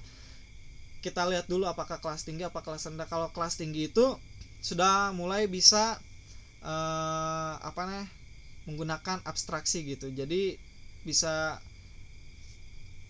kita 1.06 1.22
lihat 1.30 1.46
dulu 1.46 1.70
apakah 1.70 2.02
kelas 2.02 2.26
tinggi 2.26 2.42
apa 2.42 2.58
kelas 2.66 2.90
rendah. 2.90 3.06
Kalau 3.06 3.30
kelas 3.30 3.54
tinggi 3.54 3.86
itu 3.86 4.06
sudah 4.58 5.14
mulai 5.14 5.46
bisa 5.46 5.94
eh 6.66 7.54
apa 7.62 7.82
nih 7.86 8.04
menggunakan 8.66 9.22
abstraksi 9.22 9.86
gitu. 9.86 10.10
Jadi 10.10 10.58
bisa 11.06 11.62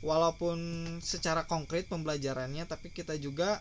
walaupun 0.04 0.58
secara 1.00 1.42
konkret 1.48 1.88
pembelajarannya 1.88 2.68
tapi 2.68 2.92
kita 2.92 3.16
juga 3.16 3.58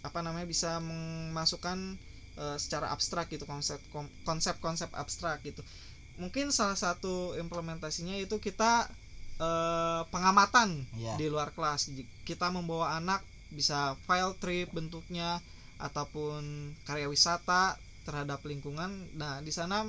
apa 0.00 0.20
namanya 0.24 0.48
bisa 0.48 0.80
memasukkan 0.80 1.78
eh, 2.40 2.56
secara 2.56 2.90
abstrak 2.90 3.28
gitu 3.30 3.44
konsep 3.44 3.78
kom- 3.92 4.10
konsep-konsep 4.24 4.88
abstrak 4.96 5.44
gitu 5.44 5.60
mungkin 6.16 6.48
salah 6.54 6.78
satu 6.78 7.36
implementasinya 7.36 8.16
itu 8.16 8.40
kita 8.40 8.88
eh, 9.38 10.02
pengamatan 10.08 10.88
Iya. 10.96 11.14
di 11.20 11.26
luar 11.28 11.52
kelas 11.52 11.92
kita 12.24 12.48
membawa 12.48 12.96
anak 12.96 13.20
bisa 13.54 13.94
file 14.04 14.34
trip 14.42 14.74
bentuknya 14.74 15.38
ataupun 15.78 16.74
karya 16.84 17.06
wisata 17.06 17.78
terhadap 18.04 18.44
lingkungan. 18.44 18.90
Nah 19.16 19.40
di 19.40 19.50
sana 19.50 19.88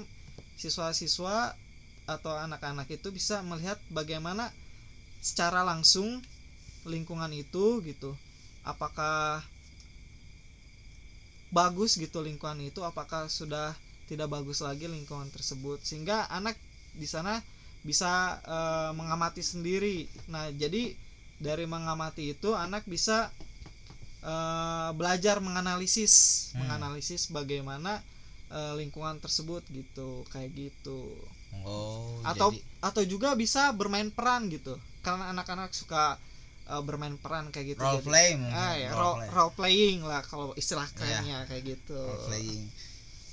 siswa-siswa 0.56 1.54
atau 2.06 2.34
anak-anak 2.38 2.88
itu 2.94 3.10
bisa 3.10 3.42
melihat 3.42 3.82
bagaimana 3.92 4.54
secara 5.20 5.66
langsung 5.66 6.22
lingkungan 6.86 7.34
itu 7.34 7.82
gitu. 7.84 8.14
Apakah 8.66 9.42
bagus 11.54 11.98
gitu 11.98 12.22
lingkungan 12.22 12.62
itu 12.62 12.82
apakah 12.82 13.30
sudah 13.30 13.74
tidak 14.06 14.30
bagus 14.30 14.62
lagi 14.62 14.86
lingkungan 14.86 15.30
tersebut. 15.34 15.82
Sehingga 15.82 16.30
anak 16.30 16.58
di 16.94 17.10
sana 17.10 17.42
bisa 17.82 18.42
eh, 18.46 18.92
mengamati 18.94 19.42
sendiri. 19.42 20.06
Nah 20.30 20.50
jadi 20.54 20.94
dari 21.42 21.68
mengamati 21.68 22.32
itu 22.32 22.56
anak 22.56 22.88
bisa 22.88 23.34
eh, 24.26 24.90
belajar 24.92 25.38
menganalisis 25.40 26.14
Hmm. 26.52 26.66
menganalisis 26.66 27.30
bagaimana 27.30 28.02
eh, 28.48 28.74
lingkungan 28.76 29.18
tersebut 29.18 29.62
gitu 29.70 30.26
kayak 30.28 30.50
gitu 30.52 31.14
Oh, 31.58 32.20
atau 32.22 32.52
jadi 32.52 32.60
atau 32.84 33.02
juga 33.04 33.32
bisa 33.34 33.72
bermain 33.72 34.10
peran 34.10 34.50
gitu 34.50 34.76
karena 35.00 35.32
anak-anak 35.32 35.72
suka 35.72 36.20
uh, 36.66 36.82
bermain 36.82 37.16
peran 37.16 37.48
kayak 37.48 37.74
gitu 37.74 37.80
role 37.80 37.98
Jadi- 37.98 38.06
play 38.06 38.30
mungkin. 38.36 38.60
ah, 38.60 38.74
ya, 38.76 38.90
role 38.92 39.00
role, 39.00 39.16
play. 39.16 39.30
role 39.32 39.54
playing 39.56 40.00
lah 40.02 40.22
kalau 40.22 40.52
istilah 40.54 40.84
kerennya 40.92 41.46
kayak 41.46 41.64
gitu 41.66 41.96
Role 41.96 42.26
playing. 42.28 42.64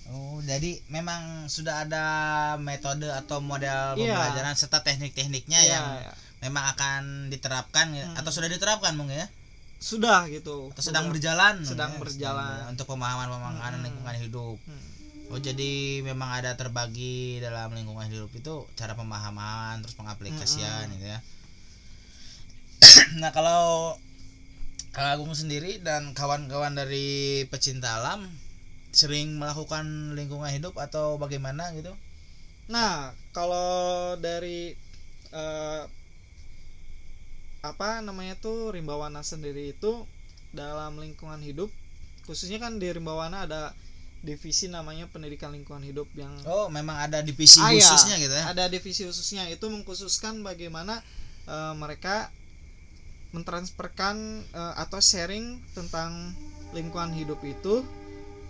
Oh, 0.05 0.38
jadi 0.40 0.70
memang 0.88 1.46
sudah 1.46 1.83
ada 1.83 2.05
metode 2.59 3.07
atau 3.07 3.38
model 3.40 3.94
Iya. 3.94 4.12
pembelajaran 4.12 4.55
serta 4.55 4.81
teknik-tekniknya 4.81 5.61
Iya, 5.61 5.70
yang 5.72 5.87
ya. 6.00 6.12
memang 6.40 6.64
akan 6.70 7.02
diterapkan 7.28 7.90
Hmm. 7.90 8.14
atau 8.14 8.31
sudah 8.31 8.46
diterapkan 8.46 8.94
mungkin 8.94 9.18
ya 9.18 9.28
sudah 9.83 10.31
gitu 10.31 10.71
atau 10.71 10.79
sedang 10.81 11.11
Udah. 11.11 11.12
berjalan 11.12 11.55
Sedang 11.62 11.90
ya, 11.90 11.99
berjalan. 11.99 12.71
untuk 12.71 12.87
pemahaman 12.87 13.27
pemahaman 13.27 13.73
Hmm. 13.75 13.85
lingkungan 13.85 14.14
hidup 14.16 14.57
Hmm. 14.62 14.83
oh 15.29 15.40
jadi 15.40 15.73
memang 16.03 16.38
ada 16.38 16.55
terbagi 16.55 17.42
dalam 17.42 17.75
lingkungan 17.75 18.07
hidup 18.07 18.31
itu 18.31 18.55
cara 18.73 18.95
pemahaman 18.95 19.83
terus 19.83 19.92
pengaplikasian 19.92 20.87
Hmm. 20.87 20.95
gitu 20.95 21.07
ya 21.09 21.18
nah 23.21 23.31
kalau 23.31 23.97
Kang 24.92 25.09
Agung 25.11 25.33
sendiri 25.33 25.81
dan 25.81 26.12
kawan-kawan 26.12 26.73
dari 26.73 27.42
pecinta 27.49 27.97
alam 27.97 28.29
sering 28.92 29.40
melakukan 29.40 30.12
lingkungan 30.12 30.53
hidup 30.53 30.77
atau 30.77 31.16
bagaimana 31.16 31.73
gitu 31.73 31.97
nah 32.68 33.11
kalau 33.33 33.64
dari 34.16 34.77
eh, 35.33 35.81
apa 37.62 38.03
namanya 38.03 38.35
tuh 38.42 38.75
rimbawana 38.75 39.22
sendiri 39.22 39.70
itu 39.70 40.03
dalam 40.51 40.98
lingkungan 40.98 41.38
hidup 41.38 41.70
khususnya 42.27 42.59
kan 42.59 42.83
di 42.83 42.90
rimbawana 42.90 43.46
ada 43.46 43.70
divisi 44.22 44.66
namanya 44.66 45.07
pendidikan 45.07 45.55
lingkungan 45.55 45.87
hidup 45.87 46.11
yang 46.18 46.35
oh 46.46 46.66
memang 46.66 46.98
ada 46.98 47.22
divisi 47.22 47.62
Ah, 47.62 47.70
iya. 47.70 47.79
khususnya 47.83 48.18
gitu 48.18 48.35
ya 48.35 48.44
ada 48.51 48.66
divisi 48.66 49.07
khususnya 49.07 49.46
itu 49.46 49.62
mengkhususkan 49.70 50.42
bagaimana 50.42 51.07
eh, 51.46 51.75
mereka 51.79 52.35
mentransferkan 53.31 54.42
eh, 54.51 54.75
atau 54.83 54.98
sharing 54.98 55.62
tentang 55.79 56.35
lingkungan 56.75 57.14
hidup 57.14 57.38
itu 57.46 57.87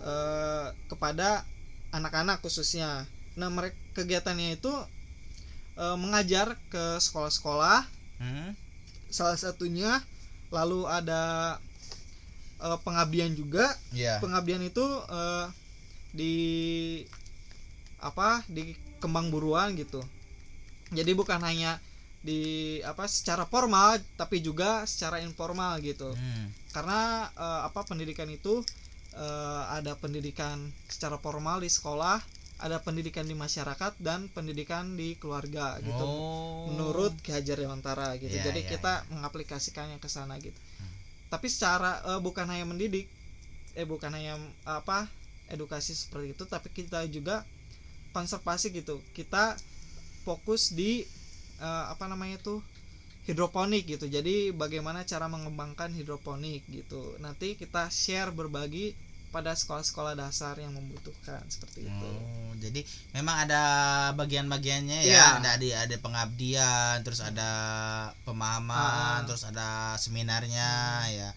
eh, 0.01 0.67
kepada 0.89 1.45
anak-anak 1.93 2.41
khususnya. 2.41 3.05
Nah, 3.37 3.53
mereka 3.53 3.77
kegiatannya 3.93 4.57
itu 4.57 4.73
mengajar 5.77 6.53
ke 6.73 7.01
sekolah-sekolah 7.01 7.85
Hmm? 8.21 8.53
Salah 9.13 9.37
satunya 9.37 10.01
lalu 10.49 10.89
ada 10.89 11.55
eh, 12.59 12.79
pengabdian 12.81 13.33
juga 13.33 13.69
Iya. 13.91 14.17
pengabdian 14.17 14.65
itu 14.65 14.81
eh, 15.07 15.45
di 16.11 16.33
apa 17.99 18.41
di 18.45 18.73
kembang 18.97 19.29
buruan 19.29 19.73
gitu 19.73 20.01
jadi 20.89 21.13
bukan 21.13 21.39
hanya 21.41 21.77
di 22.23 22.39
apa 22.81 23.03
secara 23.05 23.43
formal 23.43 23.99
tapi 24.15 24.39
juga 24.39 24.83
secara 24.85 25.19
informal 25.19 25.77
gitu 25.79 26.09
Hmm. 26.09 26.47
karena 26.71 26.99
eh, 27.29 27.61
apa 27.63 27.83
pendidikan 27.83 28.27
itu 28.27 28.63
eh, 29.13 29.63
ada 29.69 29.93
pendidikan 29.93 30.57
secara 30.87 31.17
formal 31.17 31.59
di 31.59 31.69
sekolah 31.69 32.17
ada 32.61 32.77
pendidikan 32.79 33.25
di 33.25 33.33
masyarakat 33.33 33.97
dan 33.97 34.29
pendidikan 34.29 34.93
di 34.93 35.17
keluarga 35.17 35.81
gitu 35.81 36.05
Oh. 36.05 36.69
menurut 36.71 37.13
Ki 37.19 37.33
Hajar 37.33 37.57
Dewantara 37.59 38.15
gitu. 38.21 38.31
Iya, 38.33 38.51
Jadi 38.51 38.61
iya, 38.63 38.69
kita 38.77 38.93
mengaplikasikannya 39.09 39.97
ke 39.97 40.07
sana 40.07 40.37
gitu. 40.39 40.55
Hmm. 40.55 40.93
Tapi 41.33 41.47
secara 41.49 41.99
eh, 42.13 42.21
bukan 42.21 42.45
hanya 42.47 42.63
mendidik 42.69 43.09
eh 43.73 43.89
bukan 43.89 44.13
hanya 44.13 44.37
apa 44.69 45.09
edukasi 45.49 45.97
seperti 45.97 46.37
itu 46.37 46.43
tapi 46.45 46.69
kita 46.69 47.03
juga 47.09 47.41
konservasi 48.13 48.69
gitu. 48.71 49.01
Kita 49.17 49.57
fokus 50.23 50.71
di 50.71 51.03
eh, 51.59 51.85
apa 51.89 52.05
namanya 52.05 52.37
tuh 52.39 52.61
hidroponik 53.27 53.87
gitu. 53.87 54.05
Jadi 54.07 54.51
bagaimana 54.55 55.03
cara 55.03 55.27
mengembangkan 55.31 55.91
hidroponik 55.95 56.63
gitu. 56.69 57.15
Nanti 57.19 57.55
kita 57.55 57.87
share 57.91 58.31
berbagi 58.31 58.93
pada 59.33 59.51
sekolah-sekolah 59.51 60.13
dasar 60.13 60.53
yang 60.55 60.69
membutuhkan 60.71 61.41
seperti 61.47 61.83
itu 61.83 62.05
Oh, 62.05 62.53
jadi 62.55 62.85
memang 63.11 63.43
ada 63.43 63.61
bagian-bagiannya 64.13 64.99
ya. 65.01 65.09
Iya. 65.09 65.25
Ada 65.41 65.49
ada 65.57 65.67
ada 65.83 65.95
pengabdian, 65.97 66.95
terus 67.01 67.19
ada 67.19 67.49
Ah. 67.49 68.13
pemahaman, 68.23 69.25
terus 69.25 69.41
ada 69.43 69.97
seminarnya 69.97 70.69
ya. 71.09 71.29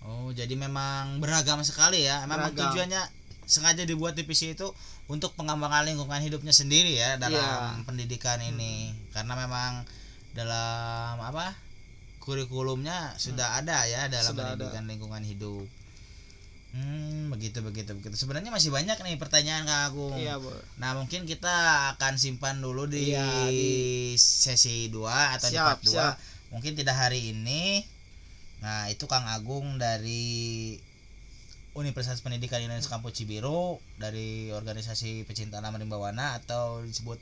Oh, 0.00 0.30
jadi 0.30 0.54
memang 0.54 1.18
beragam 1.18 1.58
sekali 1.60 2.02
ya. 2.02 2.22
Memang 2.22 2.50
Beragam. 2.50 2.70
tujuannya 2.70 3.02
sengaja 3.44 3.82
dibuat 3.82 4.14
divisi 4.14 4.50
itu 4.50 4.70
untuk 5.06 5.34
pengembangan 5.34 5.82
lingkungan 5.84 6.18
hidupnya 6.20 6.50
sendiri 6.50 6.94
ya 6.94 7.18
dalam 7.18 7.42
Iya. 7.76 7.84
pendidikan 7.84 8.38
ini. 8.40 8.94
Karena 9.10 9.34
memang 9.36 9.82
dalam 10.32 11.18
apa? 11.18 11.58
kurikulumnya 12.22 13.18
sudah 13.18 13.58
ada 13.58 13.82
ya 13.84 14.06
dalam 14.06 14.30
Hmm. 14.30 14.38
Ada. 14.38 14.54
pendidikan 14.54 14.84
lingkungan 14.86 15.22
hidup. 15.22 15.66
Hmm, 16.72 17.28
begitu 17.28 17.60
begitu 17.60 17.92
begitu. 17.92 18.16
Sebenarnya 18.16 18.48
masih 18.48 18.72
banyak 18.72 18.96
nih 18.96 19.20
pertanyaan 19.20 19.68
Kak 19.68 19.80
Agung. 19.92 20.16
iya 20.16 20.40
bu 20.40 20.48
Nah, 20.80 20.96
mungkin 20.96 21.28
kita 21.28 21.52
akan 21.96 22.16
simpan 22.16 22.64
dulu 22.64 22.88
di, 22.88 23.12
Iya, 23.12 23.28
di- 23.52 24.16
sesi 24.16 24.88
2 24.88 25.36
atau 25.36 25.52
di 25.52 25.60
Siap, 25.60 25.66
part 25.68 25.80
2. 25.84 25.92
siap. 25.92 26.14
Mungkin 26.48 26.72
tidak 26.72 26.96
hari 26.96 27.36
ini. 27.36 27.84
Nah, 28.64 28.88
itu 28.88 29.04
Kang 29.04 29.28
Agung 29.28 29.76
dari 29.76 30.76
Universitas 31.72 32.20
Pendidikan 32.20 32.60
Indonesia 32.60 32.88
Kampus 32.88 33.16
Cibiru 33.16 33.76
dari 33.96 34.48
organisasi 34.48 35.24
pecinta 35.24 35.56
alam 35.56 35.72
Rimbawana 35.72 36.36
atau 36.36 36.80
disebut 36.80 37.16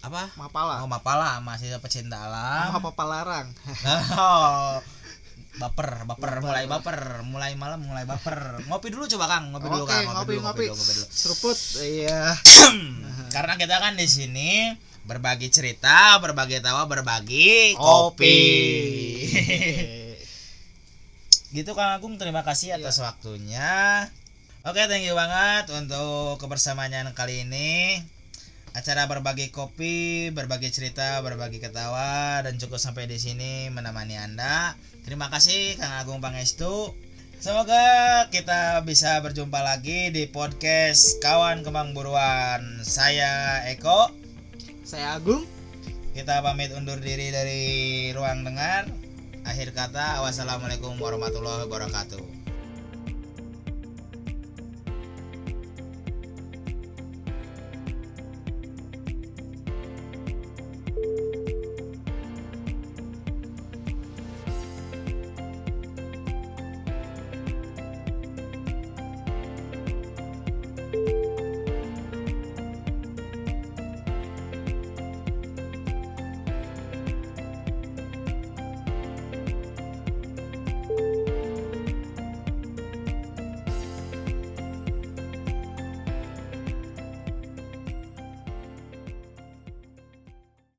apa? 0.00 0.32
mapala 0.36 0.80
Oh, 0.80 0.88
Mapala, 0.88 1.40
mahasiswa 1.40 1.80
pecinta 1.80 2.24
alam. 2.24 2.72
apa 2.72 2.88
apa 2.92 3.04
larang 3.04 3.48
Oh, 4.16 4.80
baper, 5.56 6.04
baper, 6.04 6.44
mulai 6.44 6.64
baper, 6.68 7.24
mulai 7.24 7.52
malam 7.56 7.80
mulai 7.80 8.04
baper. 8.04 8.60
Ngopi 8.68 8.88
dulu 8.92 9.08
coba 9.16 9.24
Kang, 9.28 9.44
ngopi 9.56 9.66
dulu 9.72 9.84
Kang, 9.88 10.04
ngopi 10.04 10.32
dulu, 10.36 10.42
ngopi 10.44 10.64
dulu, 10.68 10.76
ngopi 10.76 10.92
dulu. 11.00 11.06
seruput 11.08 11.58
iya 11.80 12.36
Karena 13.34 13.56
kita 13.56 13.80
kan 13.80 13.96
di 13.96 14.04
sini 14.04 14.76
berbagi 15.08 15.48
cerita, 15.48 16.18
berbagi 16.20 16.60
tawa, 16.60 16.84
berbagi 16.84 17.78
kopi. 17.78 18.40
gitu 21.56 21.72
Kang 21.72 21.96
Agung, 21.96 22.20
terima 22.20 22.44
kasih 22.44 22.76
atas 22.76 23.00
waktunya. 23.00 24.04
Oke, 24.66 24.82
thank 24.90 25.06
you 25.06 25.14
banget 25.14 25.70
untuk 25.72 26.42
kebersamaannya 26.42 27.14
kali 27.14 27.46
ini. 27.46 28.02
Acara 28.76 29.08
berbagi 29.08 29.48
kopi, 29.48 30.28
berbagi 30.36 30.68
cerita, 30.68 31.24
berbagi 31.24 31.64
ketawa 31.64 32.44
dan 32.44 32.60
cukup 32.60 32.76
sampai 32.76 33.08
di 33.08 33.16
sini 33.16 33.72
menemani 33.72 34.20
Anda. 34.20 34.76
Terima 35.00 35.32
kasih 35.32 35.80
Kang 35.80 35.96
Agung 35.96 36.20
Pangestu. 36.20 36.92
Semoga 37.40 38.28
kita 38.28 38.84
bisa 38.84 39.16
berjumpa 39.24 39.64
lagi 39.64 40.12
di 40.12 40.28
podcast 40.28 41.16
Kawan 41.24 41.64
Kembang 41.64 41.96
Buruan. 41.96 42.84
Saya 42.84 43.64
Eko. 43.64 44.12
saya 44.84 45.16
Agung 45.16 45.48
Kita 46.12 46.44
pamit 46.44 46.68
undur 46.76 47.00
diri 47.00 47.32
dari 47.32 47.64
ruang 48.12 48.44
dengar. 48.44 48.92
Akhir 49.48 49.72
kata, 49.72 50.20
wassalamualaikum 50.20 51.00
warahmatullahi 51.00 51.64
wabarakatuh. 51.64 52.35